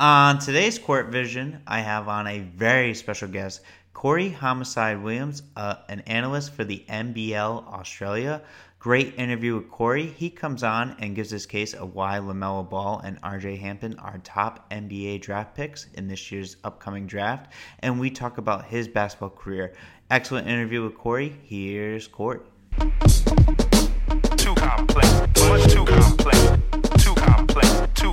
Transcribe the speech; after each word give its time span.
On 0.00 0.38
today's 0.38 0.78
Court 0.78 1.08
Vision, 1.08 1.60
I 1.66 1.80
have 1.80 2.08
on 2.08 2.26
a 2.26 2.38
very 2.38 2.94
special 2.94 3.28
guest, 3.28 3.60
Corey 3.92 4.30
Homicide 4.30 5.02
Williams, 5.02 5.42
uh, 5.56 5.74
an 5.90 6.00
analyst 6.06 6.54
for 6.54 6.64
the 6.64 6.82
NBL 6.88 7.66
Australia. 7.66 8.40
Great 8.78 9.14
interview 9.18 9.56
with 9.56 9.70
Corey. 9.70 10.06
He 10.06 10.30
comes 10.30 10.62
on 10.62 10.96
and 11.00 11.14
gives 11.14 11.28
his 11.28 11.44
case 11.44 11.74
of 11.74 11.94
why 11.94 12.16
LaMelo 12.16 12.66
Ball 12.70 13.02
and 13.04 13.20
RJ 13.20 13.60
Hampton 13.60 13.98
are 13.98 14.16
top 14.24 14.70
NBA 14.70 15.20
draft 15.20 15.54
picks 15.54 15.88
in 15.92 16.08
this 16.08 16.32
year's 16.32 16.56
upcoming 16.64 17.06
draft. 17.06 17.52
And 17.80 18.00
we 18.00 18.08
talk 18.08 18.38
about 18.38 18.64
his 18.64 18.88
basketball 18.88 19.28
career. 19.28 19.74
Excellent 20.10 20.48
interview 20.48 20.82
with 20.82 20.96
Corey. 20.96 21.36
Here's 21.42 22.08
Corey. 22.08 22.40
Too 22.78 24.54
complex, 24.54 25.10
much 25.40 25.70
too 25.70 25.84
complex, 25.84 26.59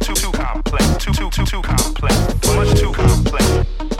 too 0.08 0.14
too 0.14 0.32
too 0.32 0.38
complex, 0.38 0.98
too 1.04 1.12
too 1.12 1.30
too 1.30 1.46
too 1.46 1.62
complex, 1.62 2.16
much 2.56 2.80
too 2.80 2.94
complex, 2.94 3.46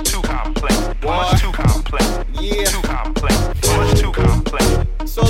too 0.10 0.22
complex, 0.22 1.04
much 1.04 1.42
too 1.42 1.52
complex, 1.52 2.06
yeah, 2.40 2.64
too 2.64 2.82
complex, 2.82 3.36
much 3.76 4.00
too 4.00 4.12
complex. 4.14 5.12
So. 5.12 5.24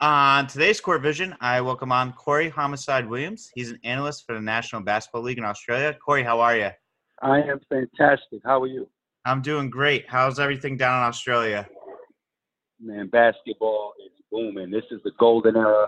On 0.00 0.48
today's 0.48 0.80
Court 0.80 1.00
Vision, 1.00 1.36
I 1.40 1.60
welcome 1.60 1.92
on 1.92 2.12
Corey 2.14 2.48
Homicide 2.48 3.08
Williams. 3.08 3.52
He's 3.54 3.70
an 3.70 3.78
analyst 3.84 4.26
for 4.26 4.34
the 4.34 4.40
National 4.40 4.82
Basketball 4.82 5.22
League 5.22 5.38
in 5.38 5.44
Australia. 5.44 5.94
Corey, 6.04 6.24
how 6.24 6.40
are 6.40 6.56
you? 6.56 6.70
I 7.22 7.42
am 7.42 7.60
fantastic. 7.68 8.40
How 8.44 8.62
are 8.62 8.66
you? 8.66 8.88
I'm 9.24 9.42
doing 9.42 9.70
great. 9.70 10.06
How's 10.08 10.40
everything 10.40 10.76
down 10.76 11.04
in 11.04 11.08
Australia? 11.08 11.68
Man, 12.80 13.06
basketball 13.06 13.92
is 14.04 14.10
booming. 14.32 14.72
This 14.72 14.84
is 14.90 15.00
the 15.04 15.12
golden 15.20 15.56
era. 15.56 15.86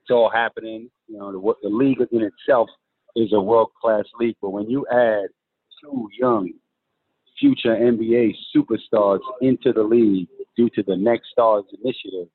It's 0.00 0.12
all 0.12 0.30
happening. 0.30 0.90
You 1.08 1.18
know, 1.18 1.32
the, 1.32 1.68
the 1.68 1.74
league 1.74 1.98
in 2.12 2.22
itself 2.22 2.68
is 3.16 3.32
a 3.32 3.40
world 3.40 3.70
class 3.80 4.04
league, 4.18 4.36
but 4.42 4.50
when 4.50 4.68
you 4.68 4.86
add 4.90 5.26
two 5.82 6.08
young 6.18 6.50
future 7.38 7.74
NBA 7.74 8.34
superstars 8.54 9.20
into 9.40 9.72
the 9.72 9.82
league 9.82 10.28
due 10.56 10.70
to 10.70 10.82
the 10.82 10.96
Next 10.96 11.30
Stars 11.32 11.64
initiative, 11.82 12.28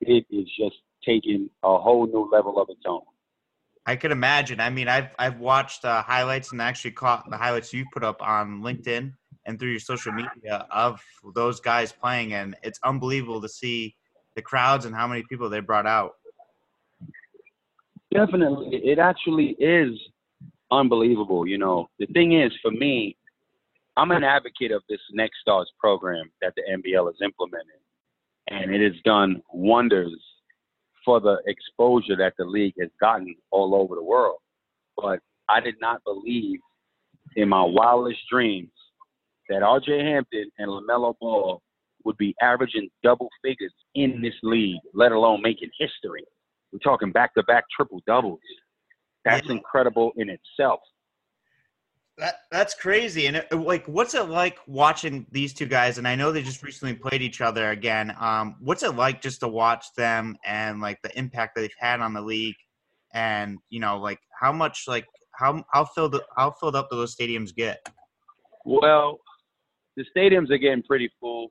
it 0.00 0.24
is 0.30 0.46
just 0.58 0.76
taking 1.06 1.48
a 1.62 1.78
whole 1.78 2.06
new 2.06 2.28
level 2.32 2.60
of 2.60 2.68
its 2.70 2.82
own. 2.86 3.02
I 3.86 3.96
could 3.96 4.12
imagine. 4.12 4.60
I 4.60 4.70
mean, 4.70 4.88
I've 4.88 5.08
I've 5.18 5.38
watched 5.38 5.84
uh, 5.84 6.02
highlights 6.02 6.52
and 6.52 6.60
actually 6.60 6.92
caught 6.92 7.28
the 7.30 7.36
highlights 7.36 7.72
you 7.72 7.84
put 7.92 8.04
up 8.04 8.22
on 8.22 8.60
LinkedIn 8.60 9.12
and 9.46 9.58
through 9.58 9.70
your 9.70 9.80
social 9.80 10.12
media 10.12 10.66
of 10.70 11.02
those 11.34 11.60
guys 11.60 11.90
playing, 11.90 12.34
and 12.34 12.56
it's 12.62 12.78
unbelievable 12.84 13.40
to 13.40 13.48
see 13.48 13.96
the 14.36 14.42
crowds 14.42 14.84
and 14.84 14.94
how 14.94 15.06
many 15.08 15.24
people 15.28 15.48
they 15.48 15.60
brought 15.60 15.86
out. 15.86 16.12
Definitely, 18.12 18.76
it 18.84 18.98
actually 18.98 19.56
is 19.58 19.98
unbelievable. 20.70 21.46
You 21.46 21.58
know, 21.58 21.88
the 21.98 22.06
thing 22.06 22.40
is, 22.40 22.52
for 22.62 22.70
me, 22.70 23.16
I'm 23.96 24.10
an 24.12 24.24
advocate 24.24 24.72
of 24.72 24.82
this 24.88 25.00
Next 25.12 25.40
Stars 25.40 25.70
program 25.78 26.30
that 26.40 26.54
the 26.56 26.62
NBL 26.62 27.10
is 27.10 27.18
implementing 27.22 27.80
and 28.48 28.74
it 28.74 28.80
has 28.82 29.00
done 29.04 29.42
wonders 29.52 30.18
for 31.04 31.20
the 31.20 31.38
exposure 31.46 32.16
that 32.16 32.34
the 32.38 32.44
league 32.44 32.74
has 32.80 32.90
gotten 33.00 33.34
all 33.50 33.74
over 33.74 33.94
the 33.94 34.02
world. 34.02 34.38
But 34.96 35.20
I 35.48 35.60
did 35.60 35.76
not 35.80 36.02
believe 36.04 36.60
in 37.36 37.48
my 37.48 37.62
wildest 37.62 38.20
dreams 38.30 38.70
that 39.48 39.62
RJ 39.62 40.02
Hampton 40.02 40.50
and 40.58 40.68
LaMelo 40.68 41.14
Ball 41.20 41.60
would 42.04 42.16
be 42.16 42.34
averaging 42.40 42.88
double 43.02 43.28
figures 43.42 43.72
in 43.94 44.20
this 44.22 44.34
league, 44.42 44.80
let 44.94 45.12
alone 45.12 45.42
making 45.42 45.70
history. 45.78 46.24
We're 46.72 46.78
talking 46.78 47.12
back 47.12 47.34
to 47.34 47.42
back 47.42 47.64
triple 47.74 48.00
doubles. 48.06 48.40
That's 49.24 49.46
yeah. 49.46 49.52
incredible 49.52 50.12
in 50.16 50.30
itself. 50.30 50.80
That 52.18 52.34
that's 52.50 52.74
crazy. 52.74 53.26
And 53.26 53.36
it, 53.36 53.52
like, 53.52 53.86
what's 53.86 54.14
it 54.14 54.28
like 54.28 54.58
watching 54.66 55.26
these 55.30 55.54
two 55.54 55.66
guys? 55.66 55.96
And 55.96 56.06
I 56.06 56.14
know 56.14 56.32
they 56.32 56.42
just 56.42 56.62
recently 56.62 56.94
played 56.94 57.22
each 57.22 57.40
other 57.40 57.70
again. 57.70 58.14
Um, 58.20 58.56
what's 58.60 58.82
it 58.82 58.94
like 58.94 59.22
just 59.22 59.40
to 59.40 59.48
watch 59.48 59.86
them 59.96 60.36
and 60.44 60.80
like 60.80 61.00
the 61.02 61.16
impact 61.18 61.54
that 61.54 61.62
they've 61.62 61.70
had 61.78 62.00
on 62.00 62.12
the 62.12 62.20
league? 62.20 62.56
And 63.14 63.58
you 63.70 63.80
know, 63.80 63.98
like 63.98 64.20
how 64.38 64.52
much 64.52 64.84
like 64.86 65.06
how 65.32 65.64
how 65.72 65.86
filled 65.86 66.20
how 66.36 66.50
filled 66.50 66.76
up 66.76 66.90
do 66.90 66.96
those 66.96 67.16
stadiums 67.16 67.54
get? 67.54 67.88
Well, 68.66 69.18
the 69.96 70.04
stadiums 70.14 70.50
are 70.50 70.58
getting 70.58 70.82
pretty 70.82 71.10
full. 71.18 71.50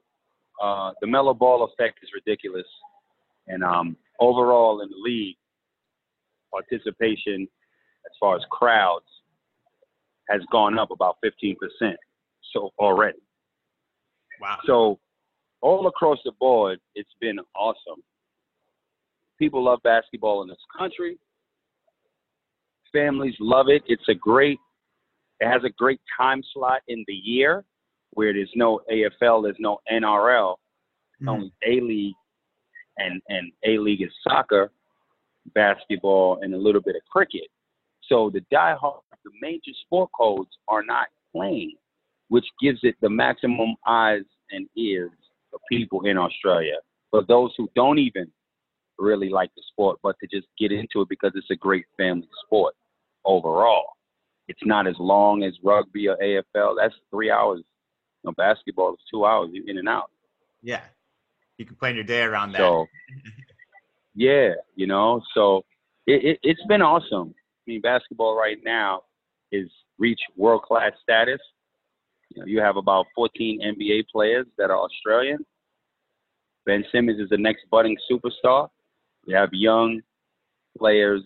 Uh, 0.61 0.91
the 1.01 1.07
Melo 1.07 1.33
Ball 1.33 1.63
effect 1.63 1.99
is 2.03 2.09
ridiculous, 2.13 2.67
and 3.47 3.63
um, 3.63 3.97
overall 4.19 4.81
in 4.81 4.89
the 4.89 4.97
league, 4.97 5.37
participation 6.51 7.47
as 8.09 8.15
far 8.19 8.35
as 8.35 8.43
crowds 8.51 9.05
has 10.29 10.41
gone 10.51 10.77
up 10.77 10.91
about 10.91 11.17
15% 11.23 11.55
so 12.53 12.71
already. 12.79 13.19
Wow. 14.41 14.57
So 14.65 14.99
all 15.61 15.87
across 15.87 16.19
the 16.23 16.31
board, 16.39 16.79
it's 16.95 17.09
been 17.19 17.39
awesome. 17.55 18.01
People 19.37 19.63
love 19.63 19.79
basketball 19.83 20.41
in 20.43 20.49
this 20.49 20.57
country. 20.77 21.17
Families 22.91 23.35
love 23.39 23.67
it. 23.69 23.83
It's 23.87 24.07
a 24.09 24.13
great, 24.13 24.59
it 25.39 25.47
has 25.47 25.63
a 25.63 25.69
great 25.77 26.01
time 26.17 26.41
slot 26.53 26.81
in 26.87 27.03
the 27.07 27.13
year 27.13 27.63
where 28.11 28.33
there's 28.33 28.51
no 28.55 28.81
AFL, 28.91 29.43
there's 29.43 29.55
no 29.59 29.79
NRL, 29.91 30.55
mm. 31.21 31.29
only 31.29 31.53
A 31.65 31.79
League 31.81 32.15
and, 32.97 33.21
and 33.29 33.51
A 33.65 33.77
League 33.77 34.01
is 34.01 34.09
soccer, 34.27 34.71
basketball, 35.53 36.39
and 36.41 36.53
a 36.53 36.57
little 36.57 36.81
bit 36.81 36.95
of 36.95 37.01
cricket. 37.11 37.47
So 38.09 38.31
the 38.31 38.41
diehard, 38.53 39.01
the 39.23 39.31
major 39.41 39.71
sport 39.85 40.09
codes 40.17 40.49
are 40.67 40.83
not 40.83 41.07
playing, 41.33 41.75
which 42.29 42.45
gives 42.61 42.79
it 42.83 42.95
the 43.01 43.09
maximum 43.09 43.75
eyes 43.87 44.23
and 44.51 44.67
ears 44.75 45.11
of 45.53 45.59
people 45.71 46.05
in 46.05 46.17
Australia. 46.17 46.77
For 47.11 47.23
those 47.27 47.53
who 47.57 47.69
don't 47.75 47.99
even 47.99 48.31
really 48.97 49.29
like 49.29 49.51
the 49.55 49.63
sport, 49.71 49.99
but 50.03 50.15
to 50.19 50.27
just 50.27 50.47
get 50.57 50.71
into 50.71 51.01
it 51.01 51.09
because 51.09 51.31
it's 51.35 51.49
a 51.51 51.55
great 51.55 51.85
family 51.97 52.27
sport 52.45 52.75
overall. 53.25 53.93
It's 54.47 54.59
not 54.65 54.87
as 54.87 54.95
long 54.99 55.43
as 55.43 55.53
rugby 55.63 56.07
or 56.07 56.17
AFL. 56.17 56.75
That's 56.77 56.95
three 57.11 57.29
hours. 57.29 57.59
You 58.23 58.29
know, 58.29 58.33
basketball 58.35 58.93
is 58.93 58.99
two 59.09 59.25
hours 59.25 59.49
You 59.53 59.63
in 59.67 59.77
and 59.77 59.87
out. 59.87 60.09
Yeah, 60.61 60.81
you 61.57 61.65
can 61.65 61.75
plan 61.75 61.95
your 61.95 62.03
day 62.03 62.21
around 62.23 62.53
that. 62.53 62.57
So, 62.57 62.87
yeah, 64.15 64.55
you 64.75 64.87
know, 64.87 65.21
so 65.33 65.63
it, 66.07 66.39
it, 66.43 66.57
has 66.57 66.67
been 66.67 66.81
awesome 66.81 67.33
mean, 67.69 67.81
basketball 67.81 68.35
right 68.35 68.57
now 68.63 69.03
is 69.51 69.69
reach 69.97 70.19
world 70.35 70.63
class 70.63 70.91
status. 71.01 71.39
You, 72.29 72.41
know, 72.41 72.47
you 72.47 72.59
have 72.59 72.77
about 72.77 73.05
14 73.15 73.61
NBA 73.61 74.05
players 74.11 74.45
that 74.57 74.69
are 74.69 74.77
Australian. 74.77 75.45
Ben 76.65 76.83
Simmons 76.91 77.19
is 77.19 77.29
the 77.29 77.37
next 77.37 77.65
budding 77.71 77.97
superstar. 78.11 78.69
We 79.25 79.33
have 79.33 79.49
young 79.51 80.01
players 80.77 81.21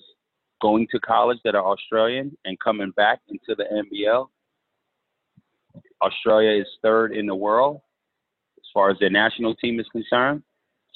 going 0.61 0.87
to 0.91 0.99
college 0.99 1.39
that 1.43 1.55
are 1.55 1.65
Australian 1.65 2.37
and 2.45 2.57
coming 2.59 2.91
back 2.91 3.19
into 3.27 3.55
the 3.55 3.65
NBL. 3.65 4.27
Australia 6.01 6.61
is 6.61 6.67
third 6.81 7.13
in 7.13 7.25
the 7.25 7.35
world 7.35 7.81
as 8.57 8.63
far 8.73 8.89
as 8.89 8.97
their 8.99 9.09
national 9.09 9.55
team 9.55 9.79
is 9.79 9.87
concerned. 9.91 10.43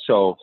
So 0.06 0.36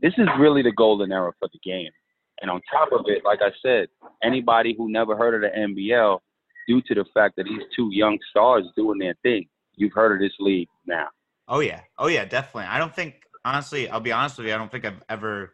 this 0.00 0.12
is 0.18 0.26
really 0.38 0.62
the 0.62 0.72
golden 0.72 1.12
era 1.12 1.32
for 1.38 1.48
the 1.52 1.58
game. 1.62 1.90
And 2.40 2.50
on 2.50 2.60
top 2.70 2.90
of 2.92 3.04
it, 3.06 3.22
like 3.24 3.40
I 3.42 3.50
said, 3.62 3.88
anybody 4.22 4.74
who 4.76 4.90
never 4.90 5.16
heard 5.16 5.34
of 5.34 5.42
the 5.42 5.56
NBL, 5.56 6.18
due 6.66 6.80
to 6.82 6.94
the 6.94 7.04
fact 7.12 7.36
that 7.36 7.44
these 7.44 7.62
two 7.74 7.90
young 7.92 8.18
stars 8.30 8.64
doing 8.76 8.98
their 8.98 9.14
thing, 9.22 9.46
you've 9.74 9.92
heard 9.92 10.12
of 10.12 10.20
this 10.20 10.34
league 10.38 10.68
now. 10.86 11.08
Oh 11.48 11.60
yeah, 11.60 11.80
oh 11.98 12.06
yeah, 12.06 12.24
definitely. 12.24 12.68
I 12.68 12.78
don't 12.78 12.94
think 12.94 13.14
honestly, 13.44 13.88
I'll 13.88 14.00
be 14.00 14.12
honest 14.12 14.38
with 14.38 14.46
you, 14.46 14.54
I 14.54 14.58
don't 14.58 14.70
think 14.70 14.84
I've 14.84 15.02
ever 15.08 15.52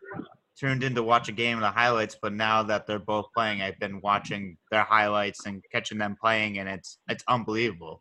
tuned 0.58 0.82
in 0.82 0.94
to 0.94 1.02
watch 1.02 1.28
a 1.28 1.32
game 1.32 1.56
of 1.56 1.62
the 1.62 1.70
highlights, 1.70 2.16
but 2.20 2.32
now 2.32 2.62
that 2.64 2.86
they're 2.86 2.98
both 2.98 3.26
playing, 3.34 3.62
I've 3.62 3.78
been 3.78 4.00
watching 4.02 4.56
their 4.70 4.84
highlights 4.84 5.46
and 5.46 5.62
catching 5.72 5.98
them 5.98 6.16
playing, 6.20 6.58
and 6.58 6.68
it's 6.68 6.98
it's 7.08 7.24
unbelievable. 7.28 8.00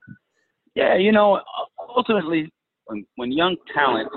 Yeah, 0.75 0.95
you 0.95 1.11
know, 1.11 1.39
ultimately, 1.95 2.51
when 2.85 3.05
when 3.15 3.31
young 3.31 3.55
talent, 3.73 4.09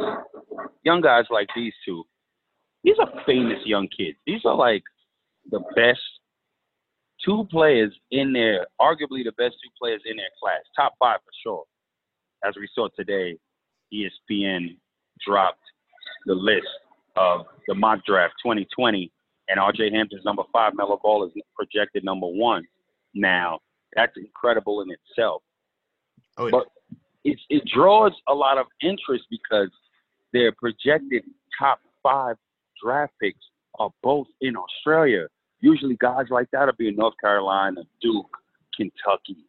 young 0.83 1.01
guys 1.01 1.25
like 1.31 1.49
these 1.55 1.75
two 1.85 2.05
these 2.85 2.97
are 2.99 3.11
famous 3.27 3.59
young 3.65 3.89
kids. 3.89 4.19
These 4.27 4.43
are 4.45 4.55
like 4.55 4.83
the 5.51 5.61
best 5.75 6.01
two 7.25 7.47
players 7.51 7.93
in 8.11 8.33
there, 8.33 8.67
arguably 8.81 9.25
the 9.25 9.33
best 9.37 9.57
two 9.63 9.71
players 9.81 10.01
in 10.07 10.17
their 10.17 10.31
class, 10.41 10.61
top 10.77 10.95
five 10.99 11.19
for 11.25 11.33
sure. 11.43 11.65
As 12.47 12.55
we 12.57 12.69
saw 12.75 12.89
today, 12.97 13.37
ESPN 13.93 14.77
dropped 15.27 15.63
the 16.27 16.35
list 16.35 16.67
of 17.17 17.47
the 17.67 17.75
mock 17.75 18.05
draft 18.07 18.35
2020, 18.45 19.11
and 19.49 19.59
RJ 19.59 19.93
Hampton's 19.93 20.25
number 20.25 20.43
five, 20.53 20.73
Melo 20.77 21.01
Ball 21.03 21.27
is 21.27 21.33
projected 21.57 22.05
number 22.05 22.27
one. 22.27 22.65
Now, 23.15 23.59
that's 23.97 24.13
incredible 24.17 24.83
in 24.83 24.89
itself. 24.91 25.43
Oh, 26.37 26.47
yeah. 26.47 26.51
But 26.53 26.67
it, 27.25 27.39
it 27.51 27.63
draws 27.75 28.13
a 28.29 28.35
lot 28.35 28.59
of 28.59 28.67
interest 28.83 29.25
because 29.31 29.71
they're 30.33 30.53
projected 30.53 31.25
top 31.59 31.81
five 32.03 32.37
draft 32.83 33.13
picks 33.21 33.45
are 33.79 33.91
both 34.03 34.27
in 34.41 34.55
Australia. 34.57 35.27
Usually, 35.61 35.97
guys 35.97 36.27
like 36.31 36.49
that 36.53 36.67
will 36.67 36.73
be 36.79 36.89
in 36.89 36.97
North 36.97 37.15
Carolina, 37.21 37.83
Duke, 38.01 38.31
Kentucky. 38.77 39.45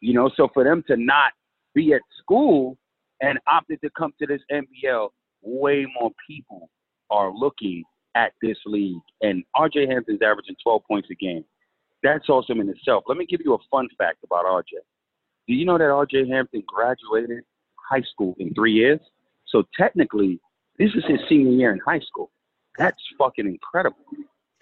You 0.00 0.14
know, 0.14 0.30
so 0.36 0.48
for 0.52 0.64
them 0.64 0.82
to 0.88 0.96
not 0.96 1.32
be 1.74 1.92
at 1.94 2.00
school 2.18 2.76
and 3.20 3.38
opted 3.46 3.80
to 3.82 3.90
come 3.96 4.12
to 4.20 4.26
this 4.26 4.40
NBL, 4.50 5.08
way 5.42 5.86
more 5.98 6.10
people 6.26 6.70
are 7.10 7.32
looking 7.32 7.84
at 8.14 8.32
this 8.42 8.56
league. 8.66 9.00
And 9.20 9.44
RJ 9.54 9.90
Hampton's 9.90 10.20
averaging 10.22 10.56
12 10.62 10.82
points 10.88 11.08
a 11.10 11.14
game. 11.14 11.44
That's 12.02 12.28
awesome 12.28 12.60
in 12.60 12.68
itself. 12.68 13.04
Let 13.06 13.18
me 13.18 13.26
give 13.26 13.40
you 13.44 13.54
a 13.54 13.58
fun 13.70 13.88
fact 13.98 14.18
about 14.24 14.44
RJ. 14.44 14.78
Do 15.48 15.54
you 15.54 15.64
know 15.64 15.78
that 15.78 15.84
RJ 15.84 16.28
Hampton 16.28 16.62
graduated 16.66 17.44
high 17.88 18.02
school 18.12 18.34
in 18.38 18.52
three 18.54 18.72
years? 18.72 19.00
So 19.48 19.64
technically, 19.78 20.40
this 20.78 20.90
is 20.94 21.04
his 21.06 21.20
senior 21.28 21.52
year 21.52 21.72
in 21.72 21.78
high 21.78 22.00
school. 22.00 22.30
That's 22.78 23.00
fucking 23.18 23.46
incredible. 23.46 23.98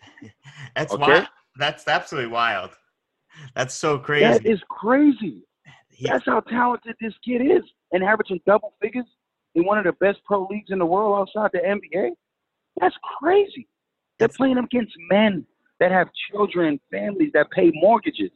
That's 0.76 0.93
okay? 0.93 1.02
wild. 1.02 1.26
That's 1.56 1.87
absolutely 1.88 2.31
wild. 2.31 2.70
That's 3.55 3.75
so 3.75 3.99
crazy. 3.99 4.25
That 4.25 4.46
is 4.46 4.61
crazy. 4.69 5.43
That's 6.00 6.25
how 6.26 6.40
talented 6.40 6.96
this 7.00 7.14
kid 7.25 7.40
is. 7.40 7.62
And 7.93 8.02
averaging 8.02 8.40
double 8.46 8.75
figures 8.82 9.06
in 9.55 9.64
one 9.64 9.78
of 9.78 9.84
the 9.84 9.93
best 9.93 10.19
pro 10.25 10.46
leagues 10.50 10.70
in 10.70 10.78
the 10.78 10.87
world 10.87 11.28
outside 11.28 11.50
the 11.52 11.61
NBA. 11.61 12.11
That's 12.81 12.96
crazy. 13.20 13.69
They're 14.19 14.28
playing 14.28 14.58
against 14.58 14.93
men 15.11 15.46
that 15.81 15.90
have 15.93 16.08
children 16.31 16.66
and 16.69 16.81
families 16.90 17.31
that 17.34 17.50
pay 17.50 17.70
mortgages. 17.75 18.31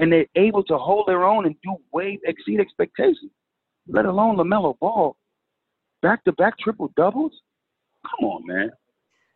And 0.00 0.12
they're 0.12 0.26
able 0.36 0.64
to 0.64 0.78
hold 0.78 1.06
their 1.06 1.24
own 1.24 1.46
and 1.46 1.54
do 1.62 1.76
way 1.92 2.18
exceed 2.24 2.60
expectations. 2.60 3.30
Let 3.86 4.06
alone 4.06 4.36
LaMelo 4.36 4.78
Ball. 4.78 5.16
Back 6.00 6.24
to 6.24 6.32
back 6.32 6.58
triple 6.58 6.92
doubles? 6.96 7.32
Come 8.04 8.28
on, 8.28 8.46
man. 8.46 8.70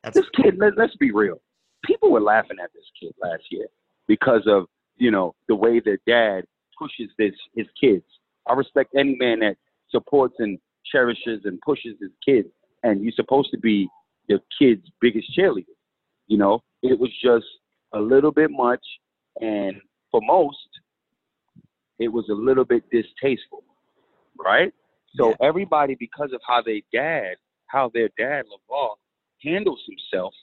That's 0.07 0.19
this 0.19 0.29
kid, 0.37 0.57
let, 0.59 0.79
let's 0.79 0.95
be 0.97 1.11
real. 1.11 1.41
People 1.85 2.13
were 2.13 2.21
laughing 2.21 2.59
at 2.63 2.73
this 2.73 2.85
kid 3.01 3.13
last 3.21 3.43
year 3.51 3.67
because 4.07 4.43
of, 4.47 4.67
you 4.97 5.11
know, 5.11 5.35
the 5.49 5.55
way 5.57 5.81
their 5.81 5.99
dad 6.07 6.45
pushes 6.79 7.11
this 7.19 7.33
his 7.57 7.67
kids. 7.81 8.05
I 8.49 8.53
respect 8.55 8.95
any 8.97 9.17
man 9.17 9.41
that 9.41 9.57
supports 9.91 10.37
and 10.39 10.59
cherishes 10.85 11.41
and 11.45 11.61
pushes 11.61 11.97
his 12.01 12.13
kids. 12.25 12.49
And 12.85 13.03
you're 13.03 13.13
supposed 13.17 13.51
to 13.51 13.59
be 13.59 13.89
the 14.29 14.41
kid's 14.57 14.87
biggest 15.01 15.37
cheerleader. 15.37 15.65
You 16.29 16.39
know, 16.39 16.63
it 16.83 16.99
was 16.99 17.11
just 17.21 17.47
a 17.93 18.01
little 18.01 18.33
bit 18.33 18.51
much, 18.51 18.85
and 19.41 19.77
for 20.11 20.21
most, 20.23 20.69
it 21.99 22.09
was 22.09 22.27
a 22.31 22.35
little 22.35 22.65
bit 22.65 22.85
distasteful, 22.91 23.65
right? 24.39 24.73
So 25.17 25.31
yeah. 25.31 25.49
everybody, 25.49 25.97
because 25.99 26.33
of 26.33 26.41
how 26.47 26.63
they 26.63 26.85
dad, 26.93 27.37
how 27.67 27.91
their 27.93 28.09
dad 28.17 28.45
LaVar 28.47 28.95
handles 29.43 29.81
himself 29.87 30.35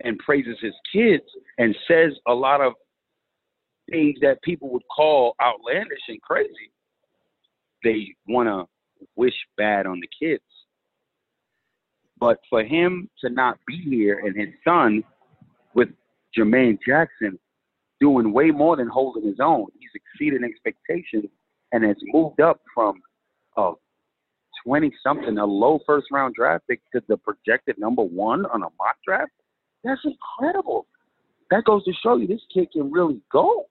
and 0.00 0.18
praises 0.18 0.56
his 0.60 0.74
kids 0.92 1.24
and 1.58 1.74
says 1.88 2.12
a 2.26 2.34
lot 2.34 2.60
of 2.60 2.74
things 3.90 4.18
that 4.20 4.42
people 4.42 4.70
would 4.70 4.82
call 4.94 5.34
outlandish 5.40 6.00
and 6.08 6.20
crazy, 6.22 6.72
they 7.84 8.14
want 8.28 8.48
to 8.48 9.06
wish 9.16 9.34
bad 9.56 9.86
on 9.86 10.00
the 10.00 10.08
kids. 10.20 10.42
But 12.18 12.38
for 12.48 12.64
him 12.64 13.08
to 13.20 13.30
not 13.30 13.58
be 13.66 13.78
here 13.78 14.20
and 14.24 14.36
his 14.36 14.54
son 14.64 15.04
with 15.74 15.88
Jermaine 16.36 16.78
Jackson 16.86 17.38
doing 18.00 18.32
way 18.32 18.50
more 18.50 18.76
than 18.76 18.88
holding 18.88 19.26
his 19.26 19.40
own, 19.40 19.66
he's 19.78 19.90
exceeded 19.94 20.42
expectations 20.42 21.30
and 21.72 21.84
has 21.84 21.96
moved 22.12 22.40
up 22.40 22.60
from 22.74 23.00
a 23.56 23.72
20 24.66 24.92
something, 25.02 25.38
a 25.38 25.46
low 25.46 25.78
first 25.86 26.06
round 26.10 26.34
draft 26.34 26.64
pick 26.68 26.80
to 26.92 27.00
the 27.08 27.16
projected 27.16 27.78
number 27.78 28.02
one 28.02 28.44
on 28.46 28.62
a 28.62 28.68
mock 28.78 28.96
draft. 29.06 29.30
That's 29.84 30.00
incredible. 30.04 30.86
That 31.50 31.64
goes 31.64 31.84
to 31.84 31.92
show 32.02 32.16
you 32.16 32.26
this 32.26 32.40
kid 32.52 32.72
can 32.72 32.90
really 32.90 33.20
go. 33.30 33.66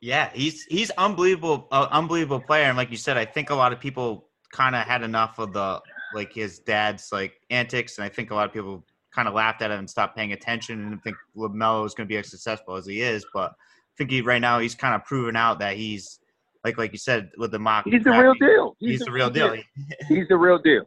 Yeah, 0.00 0.30
he's 0.32 0.64
he's 0.64 0.90
unbelievable, 0.92 1.68
uh, 1.70 1.88
unbelievable 1.90 2.40
player. 2.40 2.64
And 2.64 2.76
like 2.76 2.90
you 2.90 2.96
said, 2.96 3.18
I 3.18 3.24
think 3.24 3.50
a 3.50 3.54
lot 3.54 3.72
of 3.72 3.80
people 3.80 4.28
kind 4.52 4.74
of 4.74 4.86
had 4.86 5.02
enough 5.02 5.38
of 5.38 5.52
the 5.52 5.80
like 6.14 6.32
his 6.32 6.58
dad's 6.60 7.12
like 7.12 7.34
antics, 7.50 7.98
and 7.98 8.04
I 8.04 8.08
think 8.08 8.30
a 8.30 8.34
lot 8.34 8.46
of 8.46 8.52
people 8.52 8.84
kind 9.14 9.28
of 9.28 9.34
laughed 9.34 9.60
at 9.60 9.70
him 9.70 9.80
and 9.80 9.90
stopped 9.90 10.16
paying 10.16 10.32
attention 10.32 10.80
and 10.80 11.02
think 11.02 11.16
LaMelo 11.36 11.84
is 11.84 11.94
going 11.94 12.06
to 12.06 12.12
be 12.12 12.16
as 12.16 12.30
successful 12.30 12.76
as 12.76 12.86
he 12.86 13.02
is. 13.02 13.26
But 13.34 13.50
I 13.50 13.92
think 13.98 14.10
he 14.10 14.22
right 14.22 14.40
now 14.40 14.58
he's 14.58 14.74
kind 14.74 14.94
of 14.94 15.04
proven 15.04 15.36
out 15.36 15.58
that 15.58 15.76
he's 15.76 16.18
like 16.64 16.78
like 16.78 16.92
you 16.92 16.98
said 16.98 17.30
with 17.36 17.50
the 17.50 17.58
mock. 17.58 17.84
He's 17.84 18.04
the 18.04 18.10
real 18.10 18.34
deal. 18.34 18.76
He's, 18.78 18.90
he's 18.90 18.98
the, 19.00 19.04
the 19.06 19.10
real 19.12 19.30
deal. 19.30 19.54
deal. 19.54 19.62
he's 20.08 20.28
the 20.28 20.36
real 20.36 20.58
deal. 20.58 20.84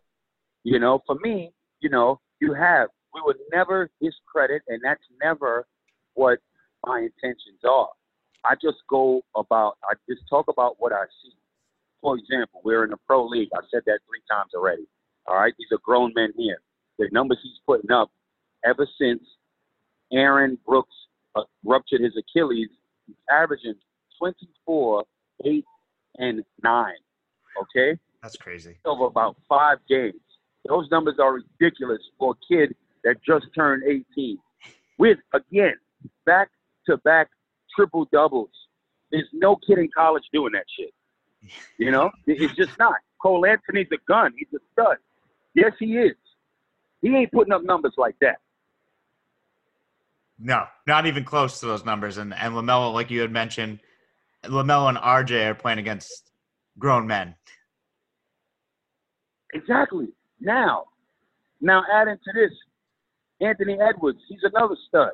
You 0.63 0.80
know, 0.80 1.01
for 1.06 1.16
me, 1.22 1.51
you 1.81 1.89
know, 1.89 2.19
you 2.39 2.54
have 2.54 2.89
we 3.13 3.22
would 3.25 3.38
never 3.51 3.89
discredit, 4.01 4.62
and 4.68 4.81
that's 4.83 5.04
never 5.24 5.66
what 6.13 6.39
my 6.86 7.00
intentions 7.00 7.60
are. 7.63 7.89
I 8.44 8.56
just 8.62 8.77
go 8.89 9.22
about, 9.36 9.77
I 9.83 9.94
just 10.07 10.22
talk 10.30 10.48
about 10.50 10.75
what 10.77 10.94
I 10.94 11.06
see. 11.24 11.33
For 12.01 12.18
example, 12.18 12.62
we're 12.63 12.83
in 12.83 12.92
the 12.92 12.98
pro 13.07 13.25
league. 13.25 13.50
I 13.56 13.62
said 13.72 13.81
that 13.88 14.00
three 14.07 14.22
times 14.30 14.51
already. 14.54 14.86
All 15.27 15.36
right, 15.36 15.54
these 15.57 15.68
are 15.72 15.80
grown 15.83 16.12
men 16.16 16.33
here. 16.38 16.60
The 17.00 17.10
numbers 17.12 17.39
he's 17.42 17.60
putting 17.66 17.92
up 17.92 18.12
ever 18.63 18.88
since 19.00 19.24
Aaron 20.12 20.57
Brooks 20.66 20.94
uh, 21.36 21.44
ruptured 21.63 22.01
his 22.01 22.13
Achilles, 22.18 22.69
he's 23.07 23.16
averaging 23.31 23.74
24, 24.19 25.04
8, 25.44 25.66
and 26.18 26.44
9. 26.64 26.94
Okay? 27.62 28.00
That's 28.22 28.38
crazy. 28.38 28.78
Over 28.86 29.06
about 29.06 29.36
five 29.48 29.80
games. 29.90 30.16
Those 30.68 30.90
numbers 30.90 31.16
are 31.20 31.34
ridiculous 31.60 32.02
for 32.18 32.34
a 32.34 32.54
kid 32.54 32.76
that 33.04 33.18
just 33.24 33.46
turned 33.54 33.84
18. 33.84 34.38
With, 34.98 35.20
again, 35.34 35.76
back 36.26 36.50
to 36.88 36.98
back 36.98 37.30
triple 37.76 38.08
doubles. 38.12 38.50
There's 39.12 39.28
no 39.34 39.56
kid 39.56 39.78
in 39.78 39.90
college 39.96 40.24
doing 40.34 40.54
that 40.54 40.66
shit. 40.78 40.94
You 41.78 41.92
know, 41.92 42.10
it's 42.28 42.56
just 42.56 42.78
not. 42.80 42.96
Cole 43.22 43.46
Anthony's 43.46 43.88
a 43.92 43.98
gun. 44.08 44.34
He's 44.38 44.48
a 44.54 44.64
stud. 44.74 44.98
Yes, 45.54 45.72
he 45.80 45.98
is. 45.98 46.16
He 47.02 47.16
ain't 47.16 47.32
putting 47.32 47.54
up 47.54 47.64
numbers 47.64 47.94
like 47.98 48.16
that. 48.22 48.38
No, 50.38 50.66
not 50.86 51.06
even 51.06 51.24
close 51.24 51.60
to 51.62 51.66
those 51.66 51.86
numbers. 51.86 52.18
And 52.18 52.34
and 52.34 52.54
LaMelo, 52.56 52.94
like 52.94 53.10
you 53.10 53.22
had 53.22 53.32
mentioned, 53.32 53.80
LaMelo 54.47 54.89
and 54.89 54.97
RJ 54.97 55.47
are 55.47 55.56
playing 55.56 55.80
against 55.80 56.31
grown 56.77 57.07
men. 57.07 57.36
Exactly. 59.53 60.07
Now, 60.39 60.86
now 61.62 61.83
add 61.94 62.07
into 62.07 62.31
this, 62.33 62.51
Anthony 63.42 63.77
Edwards. 63.80 64.19
He's 64.27 64.44
another 64.44 64.75
stud. 64.88 65.12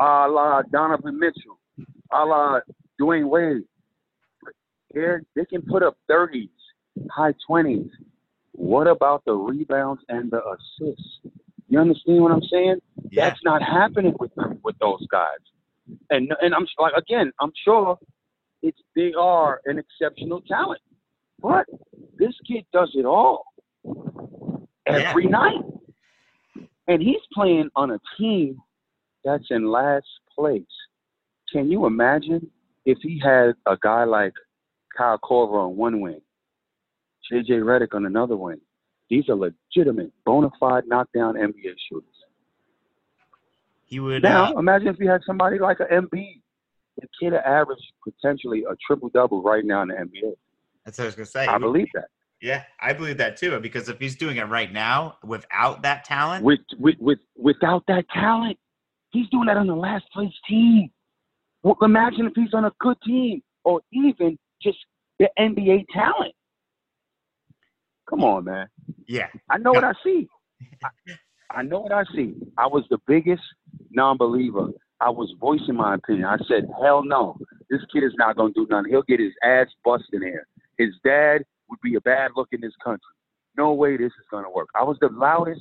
A 0.00 0.28
la 0.28 0.62
Donovan 0.62 1.18
Mitchell 1.18 1.58
a 2.12 2.24
la 2.24 2.60
Dwyane 3.00 3.28
Wade. 3.28 3.64
Here, 4.92 5.22
they 5.36 5.44
can 5.44 5.62
put 5.62 5.82
up 5.82 5.96
30s, 6.10 6.48
high 7.10 7.34
20s. 7.48 7.90
What 8.52 8.86
about 8.86 9.22
the 9.24 9.34
rebounds 9.34 10.02
and 10.08 10.30
the 10.30 10.38
assists? 10.38 11.20
You 11.68 11.78
understand 11.78 12.22
what 12.22 12.32
I'm 12.32 12.42
saying? 12.50 12.80
Yeah. 13.10 13.28
That's 13.28 13.40
not 13.44 13.62
happening 13.62 14.14
with 14.18 14.32
with 14.64 14.76
those 14.78 15.06
guys. 15.10 15.38
And 16.10 16.32
and 16.40 16.54
I'm 16.54 16.66
like 16.78 16.94
again, 16.96 17.30
I'm 17.40 17.52
sure 17.64 17.98
it's 18.62 18.78
they 18.96 19.12
are 19.18 19.60
an 19.66 19.78
exceptional 19.78 20.40
talent, 20.42 20.80
but 21.40 21.66
this 22.18 22.34
kid 22.46 22.64
does 22.72 22.90
it 22.94 23.04
all 23.04 23.44
every 24.86 25.24
yeah. 25.24 25.30
night, 25.30 25.64
and 26.88 27.02
he's 27.02 27.20
playing 27.32 27.70
on 27.76 27.92
a 27.92 27.98
team 28.18 28.58
that's 29.24 29.44
in 29.50 29.70
last 29.70 30.06
place. 30.34 30.62
Can 31.52 31.70
you 31.70 31.86
imagine 31.86 32.50
if 32.84 32.98
he 33.02 33.20
had 33.22 33.54
a 33.66 33.76
guy 33.80 34.04
like 34.04 34.32
Kyle 34.96 35.18
Korver 35.18 35.66
on 35.66 35.76
one 35.76 36.00
wing, 36.00 36.20
JJ 37.30 37.62
Redick 37.62 37.94
on 37.94 38.06
another 38.06 38.36
wing? 38.36 38.60
These 39.10 39.28
are 39.28 39.36
legitimate, 39.36 40.12
bona 40.26 40.50
fide 40.60 40.84
knockdown 40.86 41.34
NBA 41.34 41.74
shooters. 41.88 42.08
He 43.88 44.00
would 44.00 44.22
now 44.22 44.54
uh, 44.54 44.58
imagine 44.58 44.88
if 44.88 44.96
he 44.98 45.06
had 45.06 45.22
somebody 45.26 45.58
like 45.58 45.78
an 45.80 45.86
Embiid, 45.90 46.42
the 47.00 47.08
kid 47.20 47.34
average 47.34 47.78
potentially 48.04 48.64
a 48.68 48.74
triple 48.86 49.10
double 49.10 49.42
right 49.42 49.64
now 49.64 49.82
in 49.82 49.88
the 49.88 49.94
NBA. 49.94 50.32
That's 50.84 50.98
what 50.98 51.04
I 51.04 51.06
was 51.06 51.14
gonna 51.14 51.26
say. 51.26 51.46
I 51.46 51.58
believe 51.58 51.88
that. 51.94 52.06
Yeah, 52.40 52.62
I 52.80 52.92
believe 52.92 53.18
that 53.18 53.36
too. 53.36 53.58
Because 53.60 53.88
if 53.88 53.98
he's 53.98 54.16
doing 54.16 54.36
it 54.36 54.44
right 54.44 54.72
now 54.72 55.16
without 55.24 55.82
that 55.82 56.04
talent, 56.04 56.44
with 56.44 56.60
with, 56.78 56.96
with 57.00 57.18
without 57.36 57.84
that 57.88 58.04
talent, 58.12 58.58
he's 59.10 59.28
doing 59.30 59.46
that 59.46 59.56
on 59.56 59.66
the 59.66 59.74
last 59.74 60.04
place 60.12 60.32
team. 60.48 60.90
Well, 61.62 61.76
imagine 61.82 62.26
if 62.26 62.32
he's 62.34 62.54
on 62.54 62.64
a 62.64 62.72
good 62.80 62.96
team 63.04 63.42
or 63.64 63.80
even 63.92 64.38
just 64.62 64.78
the 65.18 65.28
NBA 65.38 65.86
talent. 65.92 66.34
Come 68.08 68.24
on, 68.24 68.44
man. 68.44 68.68
Yeah. 69.06 69.26
I 69.50 69.58
know 69.58 69.72
what 69.72 69.84
I 69.84 69.92
see. 70.02 70.28
I, 70.82 70.88
I 71.50 71.62
know 71.62 71.80
what 71.80 71.92
I 71.92 72.04
see. 72.14 72.34
I 72.56 72.66
was 72.66 72.84
the 72.90 72.98
biggest 73.06 73.42
non-believer. 73.90 74.68
I 75.00 75.10
was 75.10 75.32
voicing 75.40 75.76
my 75.76 75.94
opinion. 75.94 76.24
I 76.24 76.38
said, 76.48 76.68
hell 76.82 77.04
no. 77.04 77.36
This 77.70 77.80
kid 77.92 78.02
is 78.02 78.12
not 78.16 78.36
going 78.36 78.52
to 78.54 78.64
do 78.64 78.66
nothing. 78.68 78.90
He'll 78.90 79.02
get 79.02 79.20
his 79.20 79.32
ass 79.44 79.66
busted 79.84 80.22
here. 80.22 80.46
His 80.76 80.94
dad 81.04 81.44
would 81.68 81.80
be 81.82 81.94
a 81.94 82.00
bad 82.00 82.32
look 82.36 82.48
in 82.52 82.60
this 82.60 82.72
country. 82.82 83.00
No 83.56 83.72
way 83.74 83.96
this 83.96 84.06
is 84.06 84.26
going 84.30 84.44
to 84.44 84.50
work. 84.50 84.68
I 84.74 84.82
was 84.82 84.96
the 85.00 85.08
loudest 85.12 85.60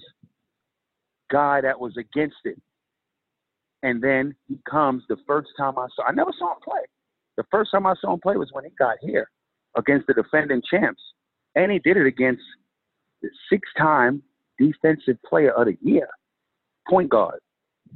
guy 1.31 1.61
that 1.61 1.79
was 1.79 1.95
against 1.97 2.37
it. 2.45 2.59
And 3.83 4.01
then 4.01 4.35
he 4.47 4.59
comes 4.69 5.03
the 5.07 5.17
first 5.27 5.49
time 5.57 5.77
I 5.77 5.87
saw. 5.95 6.03
I 6.07 6.11
never 6.11 6.31
saw 6.37 6.53
him 6.53 6.59
play. 6.63 6.81
The 7.35 7.43
first 7.51 7.71
time 7.71 7.85
I 7.85 7.93
saw 8.01 8.13
him 8.13 8.19
play 8.19 8.37
was 8.37 8.49
when 8.51 8.65
he 8.65 8.71
got 8.79 8.97
here 9.01 9.29
against 9.75 10.07
the 10.07 10.13
defending 10.13 10.61
champs, 10.69 11.01
and 11.55 11.71
he 11.71 11.77
did 11.79 11.97
it 11.97 12.07
against 12.07 12.41
the 13.21 13.29
six-time 13.49 14.23
defensive 14.57 15.17
player 15.27 15.51
of 15.51 15.67
the 15.67 15.77
year, 15.81 16.07
point 16.89 17.09
guard, 17.09 17.39